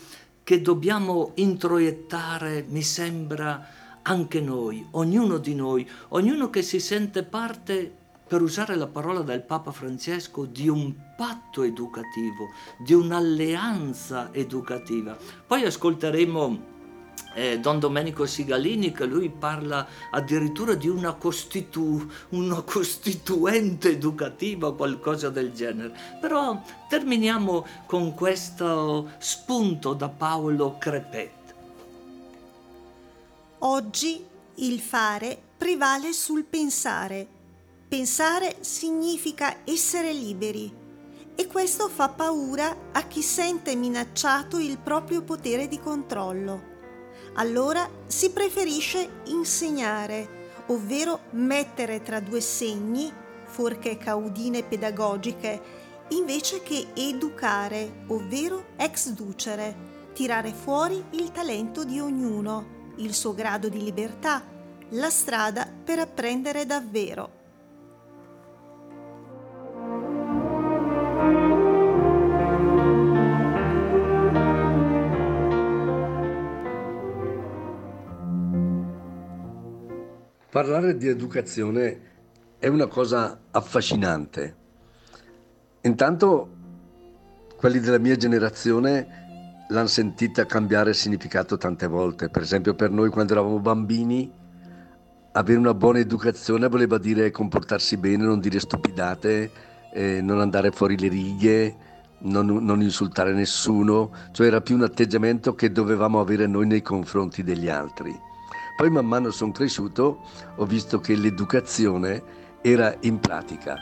che 0.43 0.61
dobbiamo 0.61 1.31
introiettare, 1.35 2.65
mi 2.67 2.81
sembra, 2.81 3.67
anche 4.03 4.41
noi, 4.41 4.85
ognuno 4.91 5.38
di 5.38 5.53
noi, 5.53 5.88
ognuno 6.09 6.50
che 6.50 6.61
si 6.61 6.79
sente 6.79 7.23
parte 7.23 8.00
per 8.27 8.41
usare 8.41 8.75
la 8.75 8.88
parola 8.88 9.21
del 9.21 9.41
Papa 9.41 9.71
Francesco, 9.71 10.45
di 10.45 10.69
un 10.69 10.93
patto 11.17 11.63
educativo, 11.63 12.51
di 12.79 12.93
un'alleanza 12.93 14.29
educativa. 14.31 15.17
Poi 15.45 15.65
ascolteremo 15.65 16.70
eh, 17.33 17.59
Don 17.59 17.79
Domenico 17.79 18.25
Sigalini 18.25 18.91
che 18.91 19.05
lui 19.05 19.29
parla 19.29 19.88
addirittura 20.09 20.73
di 20.73 20.88
una, 20.88 21.13
costitu- 21.13 22.11
una 22.29 22.61
costituente 22.61 23.89
educativa, 23.89 24.73
qualcosa 24.73 25.29
del 25.29 25.51
genere. 25.51 25.93
Però 26.19 26.61
terminiamo 26.89 27.65
con 27.85 28.13
questo 28.13 29.11
spunto 29.19 29.93
da 29.93 30.09
Paolo 30.09 30.77
Crepet. 30.77 31.39
Oggi 33.59 34.25
il 34.55 34.79
fare 34.79 35.39
prevale 35.57 36.13
sul 36.13 36.43
pensare. 36.43 37.39
Pensare 37.88 38.57
significa 38.61 39.57
essere 39.65 40.13
liberi 40.13 40.79
e 41.35 41.47
questo 41.47 41.89
fa 41.89 42.09
paura 42.09 42.75
a 42.91 43.01
chi 43.03 43.21
sente 43.21 43.75
minacciato 43.75 44.59
il 44.59 44.77
proprio 44.77 45.21
potere 45.23 45.67
di 45.67 45.79
controllo 45.79 46.70
allora 47.33 47.89
si 48.07 48.31
preferisce 48.31 49.21
insegnare, 49.25 50.63
ovvero 50.67 51.21
mettere 51.31 52.01
tra 52.01 52.19
due 52.19 52.41
segni, 52.41 53.11
forche 53.45 53.97
caudine 53.97 54.63
pedagogiche, 54.63 55.61
invece 56.09 56.61
che 56.61 56.88
educare, 56.93 58.03
ovvero 58.07 58.65
ex 58.75 59.09
ducere, 59.09 59.75
tirare 60.13 60.51
fuori 60.53 61.03
il 61.11 61.31
talento 61.31 61.83
di 61.83 62.00
ognuno, 62.00 62.93
il 62.97 63.13
suo 63.13 63.33
grado 63.33 63.69
di 63.69 63.81
libertà, 63.81 64.43
la 64.89 65.09
strada 65.09 65.69
per 65.83 66.00
apprendere 66.00 66.65
davvero. 66.65 67.40
Parlare 80.51 80.98
di 80.98 81.08
educazione 81.08 82.00
è 82.60 82.67
una 82.67 82.88
cosa 82.88 83.39
affascinante. 83.51 84.55
Intanto 85.84 86.50
quelli 87.55 87.79
della 87.79 88.00
mia 88.00 88.17
generazione 88.17 89.65
l'hanno 89.70 89.88
sentita 89.88 90.46
cambiare 90.46 90.93
significato 90.93 91.55
tante 91.55 91.88
volte. 91.88 92.27
Per 92.27 92.41
esempio 92.41 92.75
per 92.75 92.91
noi 92.91 93.10
quando 93.10 93.31
eravamo 93.31 93.60
bambini 93.60 94.29
avere 95.31 95.58
una 95.58 95.74
buona 95.74 96.00
educazione 96.00 96.67
voleva 96.67 96.98
dire 96.98 97.31
comportarsi 97.31 97.96
bene, 97.96 98.25
non 98.25 98.41
dire 98.41 98.60
stupidate, 98.60 99.50
eh, 99.93 100.20
non 100.20 100.41
andare 100.41 100.72
fuori 100.72 100.98
le 100.98 101.08
righe, 101.08 101.75
non, 102.24 102.46
non, 102.48 102.81
insultare 102.81 103.31
nessuno, 103.31 104.12
cioè 104.34 104.48
era 104.48 104.60
più 104.60 104.75
un 104.75 104.84
atteggiamento 104.84 105.55
che 105.55 105.72
dovevamo 105.72 106.20
avere 106.20 106.46
noi 106.46 106.67
nei 106.67 106.81
confronti 106.81 107.41
degli 107.41 107.70
altri. 107.70 108.29
Poi 108.75 108.89
man 108.89 109.05
mano 109.05 109.31
sono 109.31 109.51
cresciuto, 109.51 110.21
ho 110.55 110.65
visto 110.65 110.99
che 110.99 111.15
l'educazione 111.15 112.23
era 112.61 112.95
in 113.01 113.19
pratica. 113.19 113.77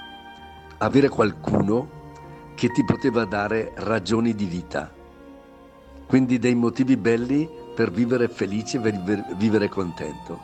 Avere 0.80 1.10
qualcuno 1.10 1.98
che 2.56 2.70
ti 2.70 2.84
poteva 2.84 3.26
dare 3.26 3.72
ragioni 3.76 4.34
di 4.34 4.46
vita, 4.46 4.92
quindi 6.08 6.40
dei 6.40 6.56
motivi 6.56 6.98
belli 6.98 7.50
per 7.74 7.92
vivere 7.92 8.28
felice, 8.28 8.80
per 8.80 9.26
vivere 9.38 9.70
contento. 9.70 10.40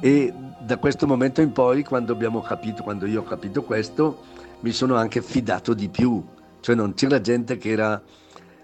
E 0.00 0.32
da 0.60 0.78
questo 0.78 1.06
momento 1.06 1.40
in 1.40 1.52
poi, 1.52 1.84
quando 1.84 2.12
abbiamo 2.12 2.40
capito, 2.40 2.82
quando 2.82 3.06
io 3.06 3.20
ho 3.20 3.24
capito 3.24 3.62
questo, 3.62 4.22
mi 4.60 4.72
sono 4.72 4.96
anche 4.96 5.22
fidato 5.22 5.74
di 5.74 5.88
più, 5.88 6.24
cioè 6.60 6.74
non 6.74 6.94
c'era 6.94 7.20
gente 7.20 7.58
che 7.58 7.70
era 7.70 8.02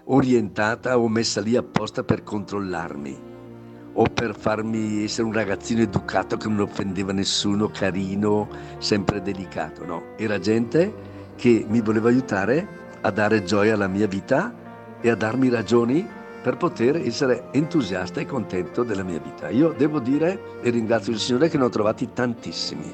orientata 0.05 0.97
o 0.97 1.07
messa 1.07 1.39
lì 1.39 1.55
apposta 1.55 2.03
per 2.03 2.23
controllarmi 2.23 3.30
o 3.93 4.03
per 4.03 4.35
farmi 4.35 5.03
essere 5.03 5.27
un 5.27 5.33
ragazzino 5.33 5.81
educato 5.81 6.37
che 6.37 6.47
non 6.47 6.61
offendeva 6.61 7.11
nessuno, 7.11 7.69
carino, 7.69 8.47
sempre 8.77 9.21
delicato, 9.21 9.85
no, 9.85 10.03
era 10.17 10.39
gente 10.39 10.93
che 11.35 11.65
mi 11.67 11.81
voleva 11.81 12.09
aiutare 12.09 12.79
a 13.01 13.11
dare 13.11 13.43
gioia 13.43 13.73
alla 13.73 13.87
mia 13.87 14.07
vita 14.07 14.53
e 15.01 15.09
a 15.09 15.15
darmi 15.15 15.49
ragioni 15.49 16.07
per 16.41 16.57
poter 16.57 16.95
essere 16.97 17.45
entusiasta 17.51 18.19
e 18.19 18.25
contento 18.25 18.83
della 18.83 19.03
mia 19.03 19.19
vita. 19.19 19.49
Io 19.49 19.73
devo 19.77 19.99
dire 19.99 20.59
e 20.61 20.69
ringrazio 20.69 21.11
il 21.11 21.19
Signore 21.19 21.49
che 21.49 21.57
ne 21.57 21.65
ho 21.65 21.69
trovati 21.69 22.09
tantissimi. 22.13 22.91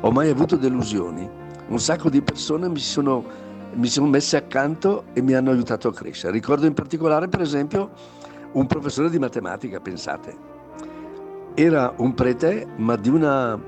Ho 0.00 0.10
mai 0.10 0.28
avuto 0.28 0.56
delusioni. 0.56 1.28
Un 1.66 1.80
sacco 1.80 2.08
di 2.08 2.22
persone 2.22 2.68
mi 2.68 2.78
sono, 2.78 3.24
mi 3.74 3.88
sono 3.88 4.06
messe 4.06 4.36
accanto 4.36 5.04
e 5.12 5.22
mi 5.22 5.34
hanno 5.34 5.50
aiutato 5.50 5.88
a 5.88 5.92
crescere. 5.92 6.32
Ricordo 6.32 6.66
in 6.66 6.74
particolare, 6.74 7.26
per 7.28 7.40
esempio, 7.40 7.90
un 8.54 8.66
professore 8.66 9.10
di 9.10 9.18
matematica, 9.18 9.80
pensate. 9.80 10.52
Era 11.54 11.94
un 11.98 12.14
prete, 12.14 12.66
ma 12.76 12.96
di 12.96 13.08
una 13.08 13.60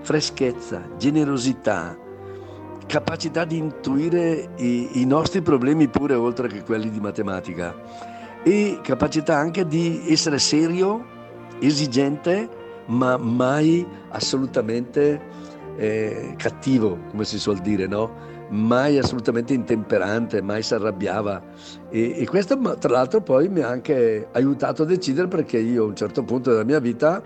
freschezza, 0.00 0.82
generosità, 0.96 1.96
capacità 2.86 3.44
di 3.44 3.56
intuire 3.56 4.50
i, 4.56 5.00
i, 5.00 5.06
nostri 5.06 5.40
problemi 5.40 5.88
pure 5.88 6.14
oltre 6.14 6.48
che 6.48 6.62
quelli 6.62 6.90
di 6.90 7.00
matematica 7.00 7.74
e 8.42 8.78
capacità 8.82 9.36
anche 9.36 9.66
di 9.66 10.04
essere 10.06 10.38
serio, 10.38 11.02
esigente, 11.60 12.48
ma 12.86 13.16
mai 13.16 13.86
assolutamente 14.10 15.18
eh, 15.76 16.34
cattivo, 16.36 16.98
come 17.10 17.24
si 17.24 17.38
suol 17.38 17.58
dire, 17.58 17.86
no? 17.86 18.33
Mai 18.54 18.98
assolutamente 18.98 19.52
intemperante, 19.52 20.40
mai 20.40 20.62
si 20.62 20.74
arrabbiava 20.74 21.42
e, 21.90 22.20
e, 22.20 22.26
questo 22.26 22.56
tra 22.78 22.92
l'altro 22.92 23.20
poi 23.20 23.48
mi 23.48 23.60
ha 23.60 23.68
anche 23.68 24.28
aiutato 24.32 24.82
a 24.82 24.86
decidere 24.86 25.26
perché 25.26 25.58
io 25.58 25.82
a 25.82 25.86
un 25.86 25.96
certo 25.96 26.22
punto 26.22 26.50
della 26.50 26.64
mia 26.64 26.78
vita 26.78 27.22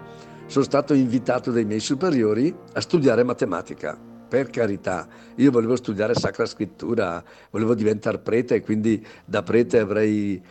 sono 0.46 0.64
stato 0.64 0.94
invitato 0.94 1.50
dai 1.50 1.66
miei 1.66 1.80
superiori 1.80 2.54
a 2.72 2.80
studiare 2.80 3.22
matematica. 3.22 3.98
Per 4.28 4.50
carità, 4.50 5.06
io 5.36 5.50
volevo 5.50 5.76
studiare 5.76 6.14
Sacra 6.14 6.44
Scrittura, 6.44 7.22
volevo 7.50 7.74
diventare 7.74 8.18
prete 8.18 8.56
e 8.56 8.60
quindi 8.62 9.04
da 9.24 9.42
prete 9.42 9.78
avrei 9.78 10.42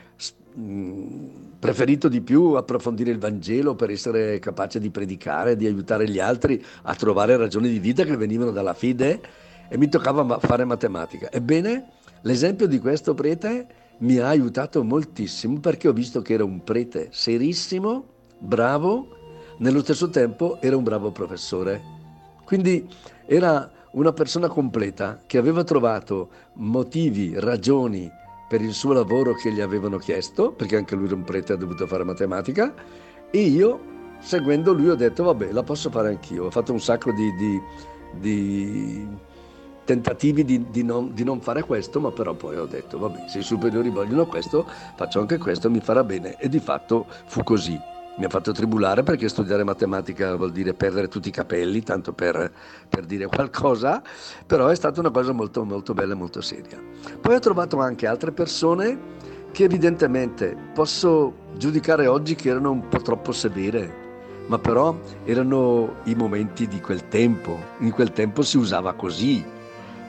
preferito 1.60 2.08
di 2.08 2.22
più 2.22 2.54
approfondire 2.54 3.12
il 3.12 3.20
Vangelo 3.20 3.76
per 3.76 3.92
essere 3.92 4.40
capace 4.40 4.80
di 4.80 4.90
predicare, 4.90 5.56
di 5.56 5.68
aiutare 5.68 6.10
gli 6.10 6.20
altri 6.20 6.64
a 6.84 6.96
trovare 6.96 7.38
ragioni 7.38 7.70
di 7.70 7.78
vita 7.78 8.04
che 8.04 8.18
venivano 8.18 8.50
dalla 8.50 8.74
fede 8.74 9.46
e 9.68 9.78
mi 9.78 9.90
toccava 9.90 10.40
fare 10.40 10.66
matematica. 10.66 11.32
Ebbene, 11.32 11.90
l'esempio 12.22 12.68
di 12.68 12.80
questo 12.80 13.14
prete 13.14 13.68
mi 14.00 14.18
ha 14.18 14.28
aiutato 14.28 14.84
moltissimo 14.84 15.60
perché 15.60 15.88
ho 15.88 15.94
visto 15.94 16.22
che 16.22 16.34
era 16.34 16.44
un 16.44 16.64
prete 16.64 17.10
serissimo, 17.12 18.06
bravo, 18.40 19.08
nello 19.60 19.82
stesso 19.82 20.10
tempo 20.10 20.60
era 20.62 20.78
un 20.78 20.84
bravo 20.84 21.12
professore. 21.12 21.82
Quindi 22.44 22.88
era 23.26 23.70
una 23.92 24.14
persona 24.14 24.48
completa 24.48 25.22
che 25.26 25.38
aveva 25.38 25.64
trovato 25.64 26.30
motivi, 26.54 27.34
ragioni 27.40 28.10
per 28.48 28.62
il 28.62 28.74
suo 28.74 28.94
lavoro 28.94 29.34
che 29.34 29.52
gli 29.52 29.60
avevano 29.60 29.98
chiesto, 29.98 30.52
perché 30.52 30.78
anche 30.78 30.96
lui 30.96 31.08
era 31.08 31.16
un 31.16 31.24
prete 31.24 31.52
e 31.52 31.56
ha 31.56 31.60
dovuto 31.60 31.86
fare 31.88 32.04
matematica, 32.04 32.74
e 33.30 33.40
io, 33.40 33.80
seguendo 34.20 34.72
lui, 34.72 34.90
ho 34.90 34.96
detto, 34.96 35.24
vabbè, 35.24 35.52
la 35.52 35.64
posso 35.64 35.90
fare 35.90 36.10
anch'io. 36.10 36.46
Ho 36.46 36.52
fatto 36.52 36.72
un 36.72 36.80
sacco 36.80 37.12
di, 37.12 37.34
di, 37.36 37.62
di 38.20 39.08
tentativi 39.88 40.44
di, 40.44 40.70
di, 40.70 40.84
non, 40.84 41.14
di, 41.14 41.24
non, 41.24 41.40
fare 41.40 41.64
questo, 41.64 42.02
ma 42.02 42.12
però 42.12 42.34
poi 42.34 42.58
ho 42.58 42.66
detto, 42.66 43.00
vabbè, 43.00 43.30
se 43.30 43.40
i 43.40 43.42
superiori 43.42 43.90
vogliono 43.90 44.26
questo, 44.26 44.68
faccio 44.96 45.22
anche 45.22 45.38
questo, 45.38 45.70
mi 45.70 45.80
farà 45.80 46.04
bene. 46.04 46.36
E 46.38 46.50
di 46.50 46.60
fatto 46.60 47.06
fu 47.26 47.42
così. 47.42 47.80
Mi 48.18 48.26
ha 48.26 48.30
fatto 48.30 48.52
tribulare 48.52 49.04
perché 49.04 49.30
studiare 49.30 49.64
matematica 49.64 50.36
vuol 50.36 50.52
dire 50.52 50.74
perdere 50.74 51.08
tutti 51.08 51.30
i 51.30 51.32
capelli, 51.32 51.84
tanto 51.84 52.12
per, 52.12 52.52
per 52.90 53.06
dire 53.06 53.28
qualcosa, 53.28 54.02
però 54.46 54.68
è 54.68 54.76
stata 54.76 55.00
una 55.00 55.12
cosa 55.12 55.32
molto, 55.32 55.64
molto 55.64 55.94
bella 55.94 56.14
e 56.14 56.18
molto 56.18 56.42
seria. 56.42 56.82
Poi 57.22 57.36
ho 57.36 57.40
trovato 57.40 57.80
anche 57.80 58.08
altre 58.08 58.32
persone 58.34 59.16
che 59.52 59.64
evidentemente 59.64 60.58
posso 60.74 61.34
giudicare 61.56 62.08
oggi 62.08 62.36
che 62.36 62.50
erano 62.50 62.72
un 62.72 62.90
po' 62.90 63.00
troppo 63.00 63.32
severe, 63.32 64.46
ma 64.48 64.58
però 64.58 65.00
erano 65.24 65.98
i 66.06 66.16
momenti 66.16 66.68
di 66.68 66.82
quel 66.82 67.08
tempo, 67.08 67.58
in 67.80 67.92
quel 67.92 68.12
tempo 68.12 68.42
si 68.42 68.58
usava 68.58 68.94
così, 68.94 69.46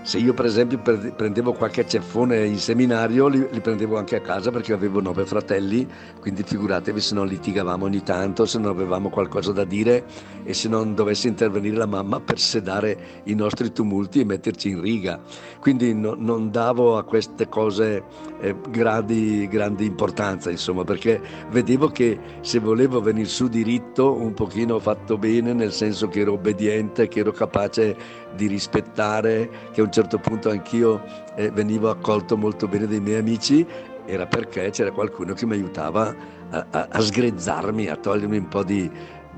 se 0.08 0.16
io 0.16 0.32
per 0.32 0.46
esempio 0.46 0.78
prendevo 0.78 1.52
qualche 1.52 1.86
ceffone 1.86 2.46
in 2.46 2.56
seminario, 2.56 3.28
li, 3.28 3.46
li, 3.50 3.60
prendevo 3.60 3.98
anche 3.98 4.16
a 4.16 4.22
casa 4.22 4.50
perché 4.50 4.72
avevo 4.72 5.02
nove 5.02 5.26
fratelli, 5.26 5.86
quindi 6.18 6.42
figuratevi 6.44 6.98
se 6.98 7.14
non 7.14 7.26
litigavamo 7.26 7.84
ogni 7.84 8.02
tanto, 8.02 8.46
se 8.46 8.58
non 8.58 8.70
avevamo 8.70 9.10
qualcosa 9.10 9.52
da 9.52 9.64
dire 9.64 10.06
e 10.44 10.54
se 10.54 10.66
non 10.70 10.94
dovesse 10.94 11.28
intervenire 11.28 11.76
la 11.76 11.84
mamma 11.84 12.20
per 12.20 12.38
sedare 12.38 13.20
i 13.24 13.34
nostri 13.34 13.70
tumulti 13.70 14.20
e 14.20 14.24
metterci 14.24 14.70
in 14.70 14.80
riga. 14.80 15.20
Quindi 15.60 15.92
no, 15.92 16.14
non 16.16 16.50
davo 16.50 16.96
a 16.96 17.04
queste 17.04 17.46
cose 17.50 18.02
eh, 18.40 18.54
grandi, 18.70 19.46
grandi 19.46 19.84
importanza, 19.84 20.48
insomma, 20.48 20.84
perché 20.84 21.20
vedevo 21.50 21.88
che 21.88 22.18
se 22.40 22.60
volevo 22.60 23.02
venire 23.02 23.28
su 23.28 23.46
diritto, 23.46 24.14
un 24.14 24.32
pochino 24.32 24.78
fatto 24.78 25.18
bene, 25.18 25.52
nel 25.52 25.72
senso 25.72 26.08
che 26.08 26.20
ero 26.20 26.32
obbediente, 26.32 27.08
che 27.08 27.20
ero 27.20 27.32
capace 27.32 27.94
di 28.34 28.46
rispettare, 28.46 29.50
che 29.72 29.82
un 29.82 29.90
punto 30.06 30.50
anch'io 30.50 31.02
eh, 31.34 31.50
venivo 31.50 31.90
accolto 31.90 32.36
molto 32.36 32.68
bene 32.68 32.86
dai 32.86 33.00
miei 33.00 33.18
amici, 33.18 33.66
era 34.06 34.26
perché 34.26 34.70
c'era 34.70 34.92
qualcuno 34.92 35.34
che 35.34 35.44
mi 35.44 35.54
aiutava 35.54 36.14
a, 36.50 36.66
a, 36.70 36.88
a 36.90 37.00
sgrezzarmi, 37.00 37.88
a 37.88 37.96
togliermi 37.96 38.38
un 38.38 38.48
po' 38.48 38.62
di, 38.62 38.90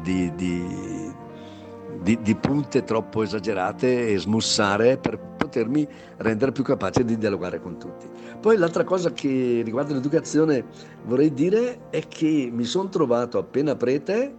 di, 0.02 0.32
di, 0.34 2.20
di, 2.20 2.34
punte 2.36 2.84
troppo 2.84 3.22
esagerate 3.22 4.08
e 4.08 4.18
smussare 4.18 4.98
per 4.98 5.18
potermi 5.18 5.88
rendere 6.18 6.52
più 6.52 6.62
capace 6.62 7.04
di 7.04 7.16
dialogare 7.16 7.60
con 7.60 7.78
tutti. 7.78 8.06
Poi 8.40 8.56
l'altra 8.56 8.84
cosa 8.84 9.12
che 9.12 9.62
riguarda 9.64 9.94
l'educazione 9.94 10.64
vorrei 11.04 11.32
dire 11.32 11.88
è 11.90 12.06
che 12.06 12.50
mi 12.52 12.64
sono 12.64 12.88
trovato 12.88 13.38
appena 13.38 13.74
prete 13.74 14.34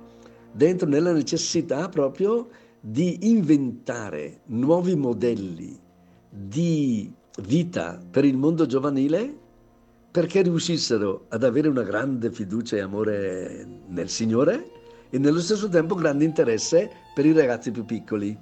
dentro 0.51 0.87
nella 0.87 1.11
necessità 1.11 1.89
proprio 1.89 2.47
di 2.79 3.29
inventare 3.29 4.41
nuovi 4.45 4.95
modelli 4.95 5.80
di 6.33 7.13
vita 7.41 7.99
per 8.09 8.23
il 8.23 8.37
mondo 8.37 8.65
giovanile 8.65 9.37
perché 10.09 10.41
riuscissero 10.41 11.25
ad 11.27 11.43
avere 11.43 11.67
una 11.67 11.83
grande 11.83 12.31
fiducia 12.31 12.77
e 12.77 12.81
amore 12.81 13.67
nel 13.87 14.09
Signore 14.09 14.71
e 15.09 15.17
nello 15.17 15.41
stesso 15.41 15.67
tempo 15.67 15.93
grande 15.95 16.23
interesse 16.23 16.89
per 17.13 17.25
i 17.25 17.33
ragazzi 17.33 17.71
più 17.71 17.83
piccoli. 17.83 18.37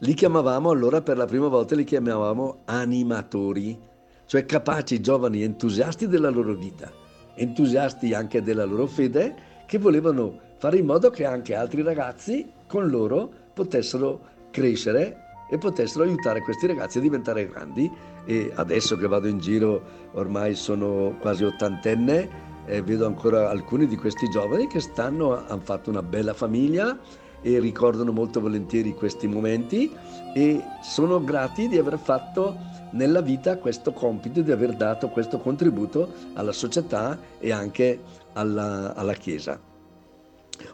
Li 0.00 0.14
chiamavamo 0.14 0.70
allora 0.70 1.02
per 1.02 1.18
la 1.18 1.26
prima 1.26 1.48
volta 1.48 1.74
li 1.74 1.84
chiamavamo 1.84 2.62
animatori, 2.64 3.78
cioè 4.24 4.46
capaci 4.46 5.00
giovani 5.00 5.42
entusiasti 5.42 6.06
della 6.06 6.30
loro 6.30 6.54
vita, 6.54 6.90
entusiasti 7.34 8.14
anche 8.14 8.42
della 8.42 8.64
loro 8.64 8.86
fede, 8.86 9.34
che 9.66 9.78
volevano 9.78 10.40
fare 10.58 10.78
in 10.78 10.86
modo 10.86 11.10
che 11.10 11.24
anche 11.24 11.54
altri 11.54 11.82
ragazzi 11.82 12.50
con 12.66 12.88
loro 12.88 13.30
potessero 13.52 14.20
crescere 14.50 15.27
e 15.48 15.58
potessero 15.58 16.04
aiutare 16.04 16.42
questi 16.42 16.66
ragazzi 16.66 16.98
a 16.98 17.00
diventare 17.00 17.48
grandi 17.48 17.90
e 18.24 18.52
adesso 18.54 18.96
che 18.96 19.06
vado 19.06 19.28
in 19.28 19.38
giro 19.38 19.82
ormai 20.12 20.54
sono 20.54 21.16
quasi 21.20 21.44
ottantenne 21.44 22.46
e 22.66 22.82
vedo 22.82 23.06
ancora 23.06 23.48
alcuni 23.48 23.86
di 23.86 23.96
questi 23.96 24.28
giovani 24.28 24.66
che 24.66 24.80
stanno, 24.80 25.46
hanno 25.46 25.62
fatto 25.62 25.88
una 25.88 26.02
bella 26.02 26.34
famiglia 26.34 26.98
e 27.40 27.58
ricordano 27.60 28.12
molto 28.12 28.40
volentieri 28.40 28.94
questi 28.94 29.26
momenti 29.26 29.90
e 30.34 30.62
sono 30.82 31.22
grati 31.22 31.68
di 31.68 31.78
aver 31.78 31.98
fatto 31.98 32.56
nella 32.92 33.20
vita 33.20 33.58
questo 33.58 33.92
compito, 33.92 34.42
di 34.42 34.52
aver 34.52 34.74
dato 34.74 35.08
questo 35.08 35.38
contributo 35.38 36.12
alla 36.34 36.52
società 36.52 37.18
e 37.38 37.52
anche 37.52 38.00
alla, 38.34 38.94
alla 38.94 39.14
Chiesa. 39.14 39.58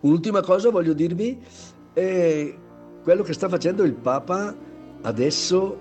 Un'ultima 0.01 0.41
cosa 0.43 0.71
voglio 0.71 0.95
dirvi, 0.95 1.41
è 1.93 2.55
quello 3.05 3.23
che 3.23 3.35
sta 3.35 3.49
facendo 3.51 3.85
il 3.85 3.93
Papa 3.93 4.53
adesso 5.03 5.79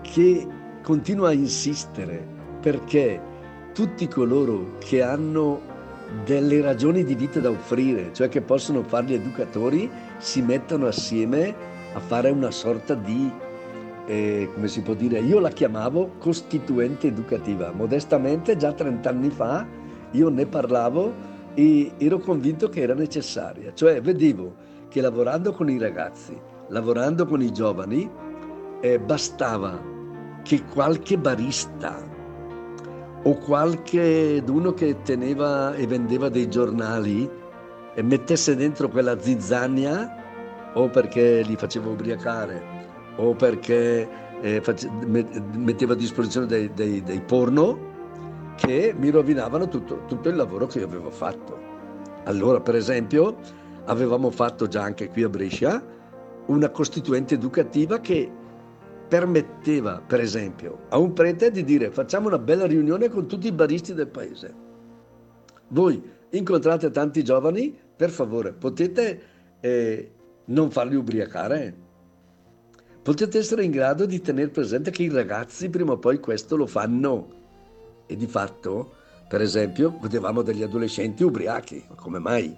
che 0.00 0.46
continua 0.82 1.28
a 1.30 1.32
insistere 1.32 2.24
perché 2.60 3.20
tutti 3.74 4.06
coloro 4.06 4.76
che 4.78 5.02
hanno 5.02 5.60
delle 6.24 6.60
ragioni 6.60 7.02
di 7.04 7.16
vita 7.16 7.40
da 7.40 7.50
offrire, 7.50 8.12
cioè 8.12 8.28
che 8.28 8.42
possono 8.42 8.82
fare 8.84 9.06
gli 9.06 9.14
educatori, 9.14 9.90
si 10.18 10.40
mettano 10.40 10.86
assieme 10.86 11.54
a 11.94 11.98
fare 12.00 12.30
una 12.30 12.50
sorta 12.50 12.94
di, 12.94 13.30
eh, 14.06 14.48
come 14.54 14.68
si 14.68 14.82
può 14.82 14.94
dire, 14.94 15.18
io 15.18 15.40
la 15.40 15.48
chiamavo 15.48 16.12
costituente 16.18 17.08
educativa. 17.08 17.72
Modestamente, 17.72 18.56
già 18.56 18.72
30 18.72 19.08
anni 19.08 19.30
fa, 19.30 19.66
io 20.12 20.28
ne 20.28 20.46
parlavo 20.46 21.12
e 21.54 21.92
ero 21.98 22.18
convinto 22.18 22.68
che 22.68 22.82
era 22.82 22.94
necessaria, 22.94 23.72
cioè 23.74 24.00
vedevo 24.00 24.70
che 24.88 25.00
lavorando 25.00 25.52
con 25.52 25.70
i 25.70 25.78
ragazzi, 25.78 26.38
lavorando 26.72 27.26
con 27.26 27.40
i 27.40 27.52
giovani, 27.52 28.10
eh, 28.80 28.98
bastava 28.98 29.80
che 30.42 30.64
qualche 30.64 31.16
barista 31.16 32.10
o 33.24 33.38
qualche 33.38 34.42
uno 34.44 34.72
che 34.72 35.02
teneva 35.02 35.74
e 35.74 35.86
vendeva 35.86 36.28
dei 36.28 36.48
giornali 36.48 37.30
e 37.94 38.02
mettesse 38.02 38.56
dentro 38.56 38.88
quella 38.88 39.20
zizzania 39.20 40.72
o 40.74 40.88
perché 40.88 41.42
li 41.42 41.54
faceva 41.56 41.90
ubriacare 41.90 42.80
o 43.16 43.34
perché 43.34 44.08
eh, 44.40 44.60
face, 44.62 44.90
metteva 44.90 45.92
a 45.92 45.96
disposizione 45.96 46.46
dei, 46.46 46.72
dei, 46.72 47.02
dei, 47.02 47.20
porno 47.20 47.90
che 48.56 48.94
mi 48.96 49.10
rovinavano 49.10 49.68
tutto, 49.68 50.04
tutto 50.06 50.28
il 50.28 50.34
lavoro 50.34 50.66
che 50.66 50.80
io 50.80 50.86
avevo 50.86 51.10
fatto. 51.10 51.70
Allora, 52.24 52.60
per 52.60 52.74
esempio, 52.74 53.36
avevamo 53.84 54.30
fatto 54.30 54.66
già 54.66 54.82
anche 54.82 55.08
qui 55.08 55.22
a 55.22 55.28
Brescia 55.28 55.82
una 56.46 56.70
costituente 56.70 57.34
educativa 57.34 58.00
che 58.00 58.30
permetteva, 59.08 60.02
per 60.04 60.20
esempio, 60.20 60.86
a 60.88 60.98
un 60.98 61.12
prete 61.12 61.50
di 61.50 61.64
dire 61.64 61.90
facciamo 61.90 62.28
una 62.28 62.38
bella 62.38 62.66
riunione 62.66 63.08
con 63.08 63.26
tutti 63.26 63.46
i 63.46 63.52
baristi 63.52 63.92
del 63.94 64.08
paese. 64.08 64.54
Voi 65.68 66.02
incontrate 66.30 66.90
tanti 66.90 67.22
giovani, 67.22 67.76
per 67.94 68.10
favore, 68.10 68.52
potete 68.52 69.22
eh, 69.60 70.12
non 70.46 70.70
farli 70.70 70.96
ubriacare? 70.96 71.74
Potete 73.02 73.38
essere 73.38 73.64
in 73.64 73.70
grado 73.70 74.06
di 74.06 74.20
tenere 74.20 74.48
presente 74.48 74.90
che 74.90 75.02
i 75.02 75.08
ragazzi 75.08 75.68
prima 75.68 75.92
o 75.92 75.98
poi 75.98 76.18
questo 76.18 76.56
lo 76.56 76.66
fanno. 76.66 77.40
E 78.06 78.16
di 78.16 78.26
fatto, 78.26 78.94
per 79.28 79.40
esempio, 79.40 79.98
vedevamo 80.00 80.42
degli 80.42 80.62
adolescenti 80.62 81.22
ubriachi, 81.22 81.84
come 81.96 82.18
mai? 82.18 82.56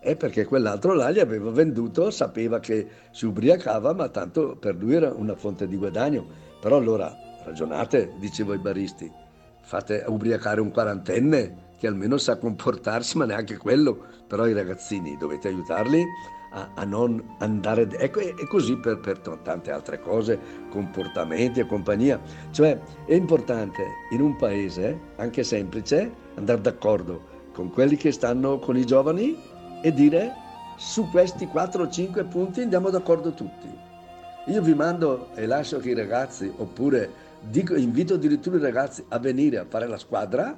È 0.00 0.14
perché 0.16 0.44
quell'altro 0.44 0.94
là 0.94 1.10
gli 1.10 1.18
aveva 1.18 1.50
venduto, 1.50 2.10
sapeva 2.10 2.60
che 2.60 2.86
si 3.10 3.26
ubriacava, 3.26 3.92
ma 3.92 4.08
tanto 4.08 4.56
per 4.56 4.76
lui 4.76 4.94
era 4.94 5.12
una 5.12 5.34
fonte 5.34 5.66
di 5.66 5.76
guadagno. 5.76 6.26
Però 6.60 6.76
allora 6.76 7.14
ragionate, 7.44 8.12
dicevo 8.18 8.52
ai 8.52 8.58
baristi, 8.58 9.10
fate 9.62 10.04
ubriacare 10.06 10.60
un 10.60 10.70
quarantenne 10.70 11.64
che 11.78 11.86
almeno 11.86 12.16
sa 12.18 12.38
comportarsi, 12.38 13.16
ma 13.18 13.24
neanche 13.24 13.56
quello. 13.56 13.98
Però 14.26 14.46
i 14.46 14.52
ragazzini 14.52 15.16
dovete 15.16 15.48
aiutarli 15.48 16.04
a, 16.52 16.70
a 16.74 16.84
non 16.84 17.36
andare... 17.38 17.88
Ecco, 17.98 18.20
e, 18.20 18.34
così 18.48 18.76
per, 18.76 18.98
per 18.98 19.18
tante 19.18 19.70
altre 19.70 20.00
cose, 20.00 20.38
comportamenti 20.70 21.60
e 21.60 21.66
compagnia. 21.66 22.20
Cioè 22.50 22.78
è 23.06 23.14
importante 23.14 23.82
in 24.10 24.20
un 24.20 24.36
paese, 24.36 24.98
anche 25.16 25.42
semplice, 25.42 26.10
andare 26.34 26.60
d'accordo 26.60 27.34
con 27.52 27.70
quelli 27.70 27.96
che 27.96 28.12
stanno 28.12 28.58
con 28.58 28.76
i 28.76 28.84
giovani 28.84 29.54
e 29.80 29.92
dire 29.92 30.32
su 30.76 31.08
questi 31.10 31.46
4 31.46 31.82
o 31.82 31.88
5 31.88 32.24
punti 32.24 32.60
andiamo 32.60 32.90
d'accordo 32.90 33.32
tutti. 33.32 33.68
Io 34.46 34.62
vi 34.62 34.74
mando 34.74 35.30
e 35.34 35.46
lascio 35.46 35.78
che 35.78 35.90
i 35.90 35.94
ragazzi, 35.94 36.52
oppure 36.56 37.10
dico, 37.40 37.74
invito 37.74 38.14
addirittura 38.14 38.56
i 38.58 38.60
ragazzi 38.60 39.04
a 39.08 39.18
venire 39.18 39.58
a 39.58 39.66
fare 39.68 39.88
la 39.88 39.98
squadra 39.98 40.56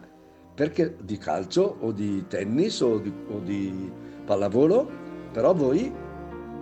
perché 0.54 0.96
di 1.00 1.16
calcio 1.16 1.76
o 1.80 1.92
di 1.92 2.26
tennis 2.26 2.80
o 2.80 2.98
di, 2.98 3.12
o 3.30 3.38
di 3.38 3.90
pallavolo, 4.24 4.88
però 5.32 5.54
voi 5.54 5.90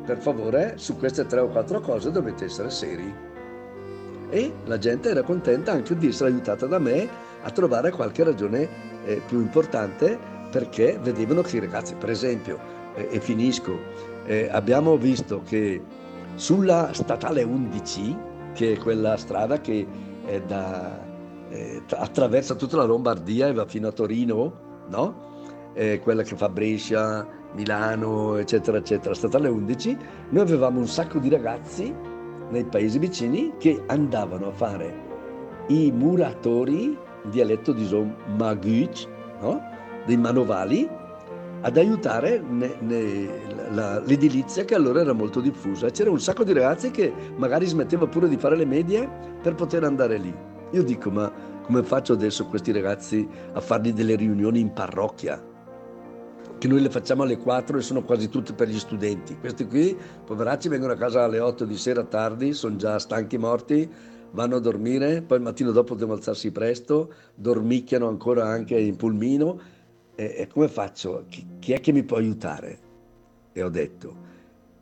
per 0.04 0.18
favore 0.18 0.74
su 0.76 0.96
queste 0.98 1.26
tre 1.26 1.40
o 1.40 1.48
quattro 1.48 1.80
cose 1.80 2.10
dovete 2.10 2.44
essere 2.44 2.70
seri. 2.70 3.12
E 4.28 4.52
la 4.64 4.78
gente 4.78 5.08
era 5.08 5.22
contenta 5.22 5.72
anche 5.72 5.96
di 5.96 6.08
essere 6.08 6.30
aiutata 6.30 6.66
da 6.66 6.78
me 6.78 7.08
a 7.42 7.50
trovare 7.50 7.90
qualche 7.90 8.22
ragione 8.22 8.68
eh, 9.04 9.22
più 9.26 9.40
importante 9.40 10.18
perché 10.50 10.98
vedevano 11.02 11.42
che 11.42 11.56
i 11.56 11.60
ragazzi, 11.60 11.94
per 11.94 12.10
esempio, 12.10 12.58
eh, 12.94 13.08
e 13.10 13.20
finisco, 13.20 13.78
eh, 14.24 14.48
abbiamo 14.50 14.96
visto 14.96 15.42
che 15.42 15.82
sulla 16.34 16.92
statale 16.92 17.42
11, 17.42 18.16
che 18.54 18.72
è 18.72 18.78
quella 18.78 19.16
strada 19.16 19.60
che 19.60 19.86
da, 20.44 20.98
eh, 21.50 21.82
attraversa 21.88 22.54
tutta 22.54 22.76
la 22.76 22.84
Lombardia 22.84 23.46
e 23.46 23.52
va 23.52 23.64
fino 23.64 23.88
a 23.88 23.92
Torino, 23.92 24.52
no? 24.88 25.24
quella 26.02 26.22
che 26.22 26.34
fa 26.36 26.48
Brescia, 26.48 27.28
Milano, 27.52 28.36
eccetera, 28.36 28.78
eccetera, 28.78 29.14
statale 29.14 29.48
11, 29.48 29.96
noi 30.30 30.42
avevamo 30.42 30.80
un 30.80 30.86
sacco 30.86 31.18
di 31.18 31.28
ragazzi 31.28 31.94
nei 32.48 32.64
paesi 32.64 32.98
vicini 32.98 33.52
che 33.58 33.82
andavano 33.86 34.48
a 34.48 34.52
fare 34.52 35.04
i 35.68 35.92
muratori, 35.92 36.96
dialetto 37.24 37.72
di 37.72 37.86
Maguc, 38.36 39.06
no? 39.40 39.60
Dei 40.06 40.16
manovali 40.16 40.88
ad 41.60 41.76
aiutare 41.76 42.40
ne, 42.40 42.76
ne, 42.80 43.28
la, 43.72 44.00
l'edilizia 44.00 44.64
che 44.64 44.74
allora 44.74 45.00
era 45.00 45.12
molto 45.12 45.40
diffusa. 45.40 45.90
C'era 45.90 46.10
un 46.10 46.20
sacco 46.20 46.44
di 46.44 46.52
ragazzi 46.52 46.90
che 46.90 47.12
magari 47.36 47.66
smetteva 47.66 48.06
pure 48.06 48.28
di 48.28 48.36
fare 48.36 48.56
le 48.56 48.64
medie 48.64 49.08
per 49.42 49.54
poter 49.54 49.84
andare 49.84 50.18
lì. 50.18 50.34
Io 50.72 50.82
dico, 50.82 51.10
ma 51.10 51.32
come 51.62 51.82
faccio 51.82 52.12
adesso 52.12 52.46
questi 52.46 52.72
ragazzi 52.72 53.26
a 53.52 53.60
fargli 53.60 53.92
delle 53.92 54.14
riunioni 54.14 54.60
in 54.60 54.72
parrocchia? 54.72 55.42
Che 56.58 56.68
noi 56.68 56.80
le 56.80 56.90
facciamo 56.90 57.24
alle 57.24 57.38
4 57.38 57.78
e 57.78 57.82
sono 57.82 58.02
quasi 58.04 58.28
tutte 58.28 58.52
per 58.52 58.68
gli 58.68 58.78
studenti. 58.78 59.36
Questi 59.38 59.66
qui, 59.66 59.96
poveracci, 60.24 60.68
vengono 60.68 60.92
a 60.92 60.96
casa 60.96 61.24
alle 61.24 61.40
8 61.40 61.64
di 61.64 61.76
sera 61.76 62.04
tardi, 62.04 62.52
sono 62.52 62.76
già 62.76 62.98
stanchi 62.98 63.36
morti, 63.36 63.90
vanno 64.30 64.56
a 64.56 64.60
dormire, 64.60 65.22
poi 65.22 65.38
il 65.38 65.42
mattino 65.42 65.70
dopo 65.70 65.94
devono 65.94 66.16
alzarsi 66.16 66.52
presto, 66.52 67.12
dormicchiano 67.34 68.08
ancora 68.08 68.46
anche 68.46 68.78
in 68.78 68.96
pulmino. 68.96 69.58
E, 70.16 70.48
come 70.50 70.68
faccio? 70.68 71.26
Chi, 71.28 71.46
chi 71.58 71.72
è 71.74 71.80
che 71.80 71.92
mi 71.92 72.02
può 72.02 72.16
aiutare? 72.16 72.78
E 73.52 73.62
ho 73.62 73.68
detto, 73.68 74.16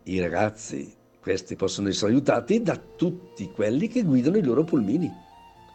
i 0.05 0.21
ragazzi, 0.21 0.95
questi 1.21 1.57
possono 1.57 1.89
essere 1.89 2.13
aiutati 2.13 2.63
da 2.63 2.77
tutti 2.77 3.51
quelli 3.51 3.89
che 3.89 4.05
guidano 4.05 4.37
i 4.37 4.43
loro 4.43 4.63
pulmini, 4.63 5.13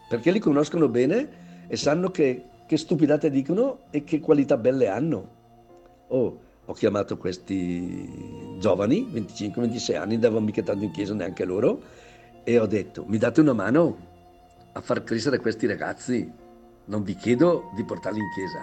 perché 0.08 0.30
li 0.30 0.38
conoscono 0.38 0.88
bene 0.88 1.66
e 1.68 1.76
sanno 1.76 2.10
che, 2.10 2.42
che 2.66 2.76
stupidate 2.78 3.28
dicono 3.28 3.80
e 3.90 4.02
che 4.02 4.20
qualità 4.20 4.56
belle 4.56 4.88
hanno. 4.88 5.28
Oh, 6.08 6.40
ho 6.64 6.72
chiamato 6.72 7.18
questi 7.18 8.56
giovani, 8.58 9.10
25-26 9.12 9.96
anni, 9.96 10.14
andavano 10.14 10.46
mica 10.46 10.62
tanto 10.62 10.84
in 10.84 10.90
chiesa 10.90 11.12
neanche 11.12 11.44
loro, 11.44 11.82
e 12.44 12.58
ho 12.58 12.66
detto, 12.66 13.04
mi 13.06 13.18
date 13.18 13.40
una 13.40 13.52
mano 13.52 14.08
a 14.72 14.80
far 14.80 15.04
crescere 15.04 15.38
questi 15.38 15.66
ragazzi? 15.66 16.32
Non 16.86 17.02
vi 17.02 17.14
chiedo 17.14 17.70
di 17.74 17.84
portarli 17.84 18.18
in 18.18 18.30
chiesa, 18.34 18.58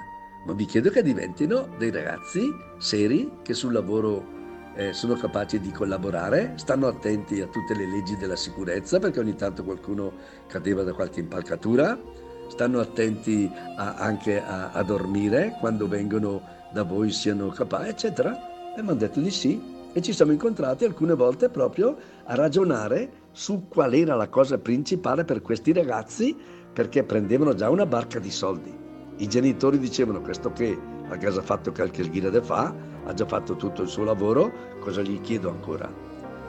ma 0.48 0.54
vi 0.54 0.64
chiedo 0.64 0.90
che 0.90 1.04
diventino 1.04 1.68
dei 1.78 1.92
ragazzi 1.92 2.56
seri 2.78 3.30
che 3.42 3.54
sul 3.54 3.74
lavoro 3.74 4.36
eh, 4.76 4.94
sono 4.94 5.16
capaci 5.16 5.60
di 5.60 5.72
collaborare, 5.72 6.54
stanno 6.56 6.88
attenti 6.88 7.42
a 7.42 7.48
tutte 7.48 7.76
le 7.76 7.86
leggi 7.86 8.16
della 8.16 8.38
sicurezza 8.38 8.98
perché 8.98 9.20
ogni 9.20 9.36
tanto 9.36 9.66
qualcuno 9.66 10.14
cadeva 10.48 10.84
da 10.84 10.94
qualche 10.94 11.20
impalcatura, 11.20 12.00
stanno 12.48 12.80
attenti 12.80 13.52
a, 13.76 13.96
anche 13.96 14.42
a, 14.42 14.72
a, 14.72 14.84
dormire 14.84 15.58
quando 15.60 15.86
vengono 15.86 16.42
da 16.72 16.84
voi 16.84 17.12
siano 17.12 17.50
capaci, 17.50 17.90
eccetera. 17.90 18.32
E 18.74 18.82
mi 18.82 18.88
hanno 18.88 18.98
detto 18.98 19.20
di 19.20 19.32
sì 19.32 19.62
e 19.92 20.02
ci 20.02 20.14
siamo 20.14 20.32
incontrati 20.32 20.86
alcune 20.86 21.16
volte 21.16 21.50
proprio 21.50 21.98
a 22.24 22.36
ragionare 22.36 23.26
su 23.34 23.68
qual 23.68 23.94
era 23.94 24.16
la 24.16 24.30
cosa 24.30 24.58
principale 24.58 25.26
per 25.26 25.42
questi 25.42 25.74
ragazzi 25.74 26.34
perché 26.72 27.04
prendevano 27.04 27.54
già 27.54 27.70
una 27.70 27.86
barca 27.86 28.20
di 28.20 28.32
soldi. 28.32 28.86
I 29.18 29.28
genitori 29.28 29.80
dicevano 29.80 30.22
questo 30.22 30.52
che 30.52 30.78
ha 31.10 31.42
fatto 31.42 31.72
qualche 31.72 32.04
lira 32.04 32.30
da 32.30 32.42
fa, 32.42 32.74
ha 33.06 33.14
già 33.14 33.26
fatto 33.26 33.56
tutto 33.56 33.82
il 33.82 33.88
suo 33.88 34.04
lavoro, 34.04 34.52
cosa 34.80 35.02
gli 35.02 35.20
chiedo 35.22 35.50
ancora? 35.50 35.92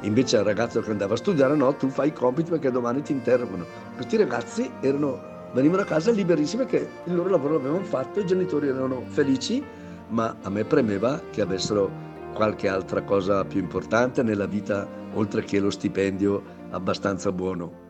Invece 0.03 0.37
al 0.37 0.45
ragazzo 0.45 0.81
che 0.81 0.91
andava 0.91 1.15
a 1.15 1.17
studiare 1.17 1.57
no, 1.57 1.75
tu 1.75 1.89
fai 1.89 2.09
i 2.09 2.13
compiti 2.13 2.51
perché 2.51 2.71
domani 2.71 3.03
ti 3.03 3.13
interrogano. 3.13 3.65
Questi 3.95 4.17
ragazzi 4.17 4.71
erano, 4.81 5.19
venivano 5.53 5.83
a 5.83 5.87
casa 5.87 6.11
liberissimi 6.11 6.67
perché 6.67 6.89
il 7.05 7.15
loro 7.15 7.31
lavoro 7.31 7.55
l'avevano 7.55 7.85
fatto, 7.85 8.21
i 8.21 8.27
genitori 8.27 8.69
erano 8.69 9.03
felici, 9.07 9.65
ma 10.09 10.37
a 10.43 10.51
me 10.51 10.65
premeva 10.65 11.21
che 11.31 11.41
avessero 11.41 11.91
qualche 12.35 12.69
altra 12.69 13.03
cosa 13.03 13.45
più 13.45 13.61
importante 13.61 14.23
nella 14.23 14.47
vita 14.47 14.87
oltre 15.15 15.43
che 15.43 15.59
lo 15.59 15.71
stipendio 15.71 16.43
abbastanza 16.71 17.33
buono. 17.33 17.87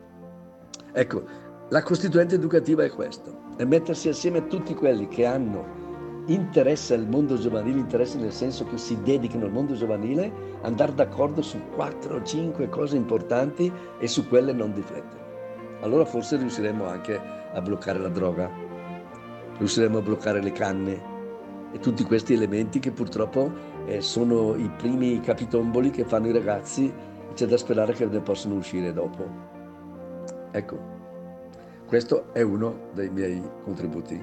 Ecco, 0.93 1.23
la 1.69 1.83
costituente 1.83 2.33
educativa 2.33 2.83
è 2.83 2.89
questo, 2.89 3.53
è 3.55 3.63
mettersi 3.63 4.09
assieme 4.09 4.47
tutti 4.47 4.73
quelli 4.73 5.07
che 5.07 5.25
hanno 5.25 5.77
interesse 6.25 6.95
al 6.95 7.07
mondo 7.07 7.37
giovanile, 7.37 7.77
interesse 7.77 8.17
nel 8.17 8.31
senso 8.31 8.65
che 8.65 8.77
si 8.77 8.99
dedicano 9.03 9.45
al 9.45 9.51
mondo 9.51 9.75
giovanile, 9.75 10.31
andare 10.61 10.95
d'accordo 10.95 11.43
su 11.43 11.59
quattro 11.75 12.15
o 12.15 12.23
cinque 12.23 12.69
cose 12.69 12.95
importanti 12.95 13.71
e 13.99 14.07
su 14.07 14.27
quelle 14.27 14.51
non 14.51 14.73
riflettere. 14.73 15.77
Allora 15.81 16.05
forse 16.05 16.37
riusciremo 16.37 16.87
anche 16.87 17.19
a 17.53 17.61
bloccare 17.61 17.99
la 17.99 18.09
droga, 18.09 18.49
riusciremo 19.57 19.99
a 19.99 20.01
bloccare 20.01 20.41
le 20.41 20.51
canne 20.51 21.01
e 21.71 21.79
tutti 21.79 22.03
questi 22.03 22.33
elementi 22.33 22.79
che 22.79 22.91
purtroppo 22.91 23.51
eh, 23.85 24.01
sono 24.01 24.55
i 24.55 24.69
primi 24.75 25.19
capitomboli 25.19 25.91
che 25.91 26.03
fanno 26.03 26.27
i 26.27 26.33
ragazzi 26.33 26.91
c'è 27.35 27.45
da 27.45 27.57
sperare 27.57 27.93
che 27.93 28.07
ne 28.07 28.21
possano 28.21 28.55
uscire 28.55 28.91
dopo. 28.91 29.23
Ecco, 30.51 30.98
questo 31.89 32.31
è 32.33 32.43
uno 32.43 32.91
dei 32.93 33.09
miei 33.09 33.41
contributi. 33.63 34.15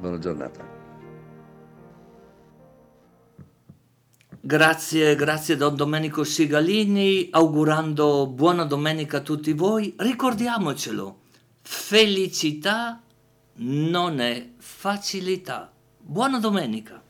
Buona 0.00 0.18
giornata. 0.18 0.66
Grazie, 4.40 5.14
grazie 5.14 5.56
Don 5.56 5.76
Domenico 5.76 6.24
Sigalini, 6.24 7.28
augurando 7.30 8.26
buona 8.26 8.64
domenica 8.64 9.18
a 9.18 9.20
tutti 9.20 9.52
voi. 9.52 9.94
Ricordiamocelo, 9.98 11.20
felicità 11.60 13.02
non 13.56 14.18
è 14.18 14.52
facilità. 14.56 15.70
Buona 15.98 16.38
domenica. 16.38 17.01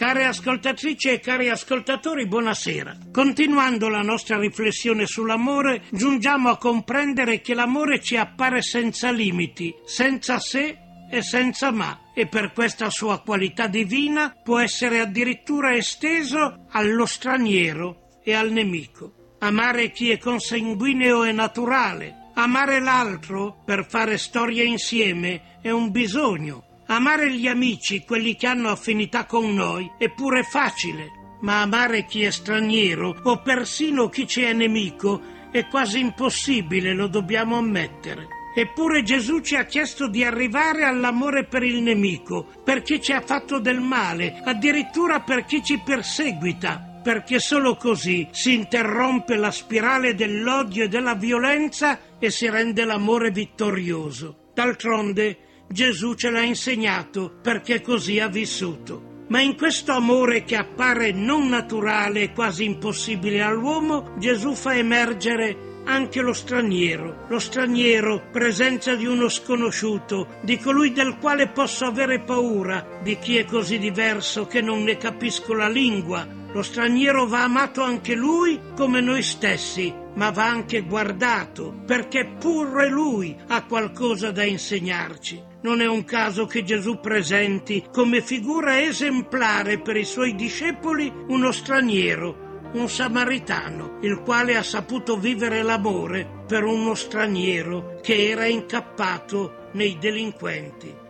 Care 0.00 0.24
ascoltatrici 0.24 1.10
e 1.10 1.20
cari 1.20 1.50
ascoltatori, 1.50 2.26
buonasera. 2.26 2.96
Continuando 3.12 3.90
la 3.90 4.00
nostra 4.00 4.38
riflessione 4.38 5.04
sull'amore, 5.04 5.82
giungiamo 5.90 6.48
a 6.48 6.56
comprendere 6.56 7.42
che 7.42 7.52
l'amore 7.52 8.00
ci 8.00 8.16
appare 8.16 8.62
senza 8.62 9.10
limiti, 9.10 9.74
senza 9.84 10.38
se 10.38 10.78
e 11.10 11.20
senza 11.20 11.70
ma, 11.70 12.12
e 12.14 12.26
per 12.26 12.52
questa 12.52 12.88
sua 12.88 13.20
qualità 13.20 13.66
divina 13.66 14.34
può 14.42 14.58
essere 14.58 15.00
addirittura 15.00 15.74
esteso 15.74 16.64
allo 16.70 17.04
straniero 17.04 18.20
e 18.24 18.32
al 18.32 18.50
nemico. 18.52 19.36
Amare 19.40 19.90
chi 19.90 20.08
è 20.08 20.16
consanguineo 20.16 21.24
è 21.24 21.32
naturale, 21.32 22.30
amare 22.36 22.80
l'altro 22.80 23.60
per 23.66 23.84
fare 23.84 24.16
storia 24.16 24.64
insieme 24.64 25.58
è 25.60 25.68
un 25.68 25.90
bisogno 25.90 26.68
Amare 26.90 27.32
gli 27.32 27.46
amici, 27.46 28.02
quelli 28.04 28.34
che 28.34 28.48
hanno 28.48 28.68
affinità 28.68 29.24
con 29.24 29.54
noi, 29.54 29.88
è 29.96 30.08
pure 30.08 30.42
facile, 30.42 31.36
ma 31.42 31.60
amare 31.60 32.04
chi 32.04 32.24
è 32.24 32.32
straniero 32.32 33.16
o 33.22 33.40
persino 33.42 34.08
chi 34.08 34.26
ci 34.26 34.42
è 34.42 34.52
nemico 34.52 35.22
è 35.52 35.68
quasi 35.68 36.00
impossibile, 36.00 36.92
lo 36.92 37.06
dobbiamo 37.06 37.58
ammettere. 37.58 38.26
Eppure 38.56 39.04
Gesù 39.04 39.38
ci 39.38 39.54
ha 39.54 39.66
chiesto 39.66 40.08
di 40.08 40.24
arrivare 40.24 40.82
all'amore 40.82 41.44
per 41.44 41.62
il 41.62 41.80
nemico, 41.80 42.44
per 42.64 42.82
chi 42.82 43.00
ci 43.00 43.12
ha 43.12 43.20
fatto 43.20 43.60
del 43.60 43.78
male, 43.78 44.40
addirittura 44.44 45.20
per 45.20 45.44
chi 45.44 45.62
ci 45.62 45.78
perseguita, 45.78 47.00
perché 47.04 47.38
solo 47.38 47.76
così 47.76 48.26
si 48.32 48.54
interrompe 48.54 49.36
la 49.36 49.52
spirale 49.52 50.16
dell'odio 50.16 50.82
e 50.82 50.88
della 50.88 51.14
violenza 51.14 52.18
e 52.18 52.30
si 52.30 52.50
rende 52.50 52.84
l'amore 52.84 53.30
vittorioso. 53.30 54.50
D'altronde, 54.52 55.38
Gesù 55.72 56.14
ce 56.14 56.30
l'ha 56.30 56.42
insegnato 56.42 57.32
perché 57.40 57.80
così 57.80 58.18
ha 58.18 58.26
vissuto. 58.26 59.24
Ma 59.28 59.40
in 59.40 59.54
questo 59.54 59.92
amore 59.92 60.42
che 60.42 60.56
appare 60.56 61.12
non 61.12 61.48
naturale 61.48 62.22
e 62.22 62.32
quasi 62.32 62.64
impossibile 62.64 63.40
all'uomo, 63.40 64.14
Gesù 64.18 64.54
fa 64.54 64.74
emergere 64.74 65.82
anche 65.84 66.22
lo 66.22 66.32
straniero. 66.32 67.26
Lo 67.28 67.38
straniero, 67.38 68.30
presenza 68.32 68.96
di 68.96 69.06
uno 69.06 69.28
sconosciuto, 69.28 70.38
di 70.42 70.58
colui 70.58 70.90
del 70.90 71.18
quale 71.18 71.46
posso 71.46 71.84
avere 71.84 72.18
paura, 72.18 72.98
di 73.04 73.16
chi 73.20 73.36
è 73.36 73.44
così 73.44 73.78
diverso 73.78 74.48
che 74.48 74.60
non 74.60 74.82
ne 74.82 74.96
capisco 74.96 75.54
la 75.54 75.68
lingua. 75.68 76.26
Lo 76.52 76.62
straniero 76.62 77.28
va 77.28 77.44
amato 77.44 77.82
anche 77.82 78.16
lui 78.16 78.58
come 78.76 79.00
noi 79.00 79.22
stessi, 79.22 79.94
ma 80.16 80.30
va 80.30 80.48
anche 80.48 80.80
guardato, 80.80 81.80
perché 81.86 82.26
pure 82.40 82.88
lui 82.88 83.36
ha 83.46 83.64
qualcosa 83.66 84.32
da 84.32 84.42
insegnarci. 84.42 85.49
Non 85.62 85.82
è 85.82 85.86
un 85.86 86.04
caso 86.04 86.46
che 86.46 86.64
Gesù 86.64 87.00
presenti 87.00 87.84
come 87.92 88.22
figura 88.22 88.80
esemplare 88.80 89.78
per 89.78 89.96
i 89.96 90.04
suoi 90.04 90.34
discepoli 90.34 91.12
uno 91.28 91.52
straniero, 91.52 92.70
un 92.72 92.88
samaritano, 92.88 93.98
il 94.00 94.20
quale 94.20 94.56
ha 94.56 94.62
saputo 94.62 95.18
vivere 95.18 95.62
l'amore 95.62 96.44
per 96.46 96.64
uno 96.64 96.94
straniero 96.94 97.98
che 98.00 98.30
era 98.30 98.46
incappato 98.46 99.68
nei 99.72 99.98
delinquenti. 99.98 101.08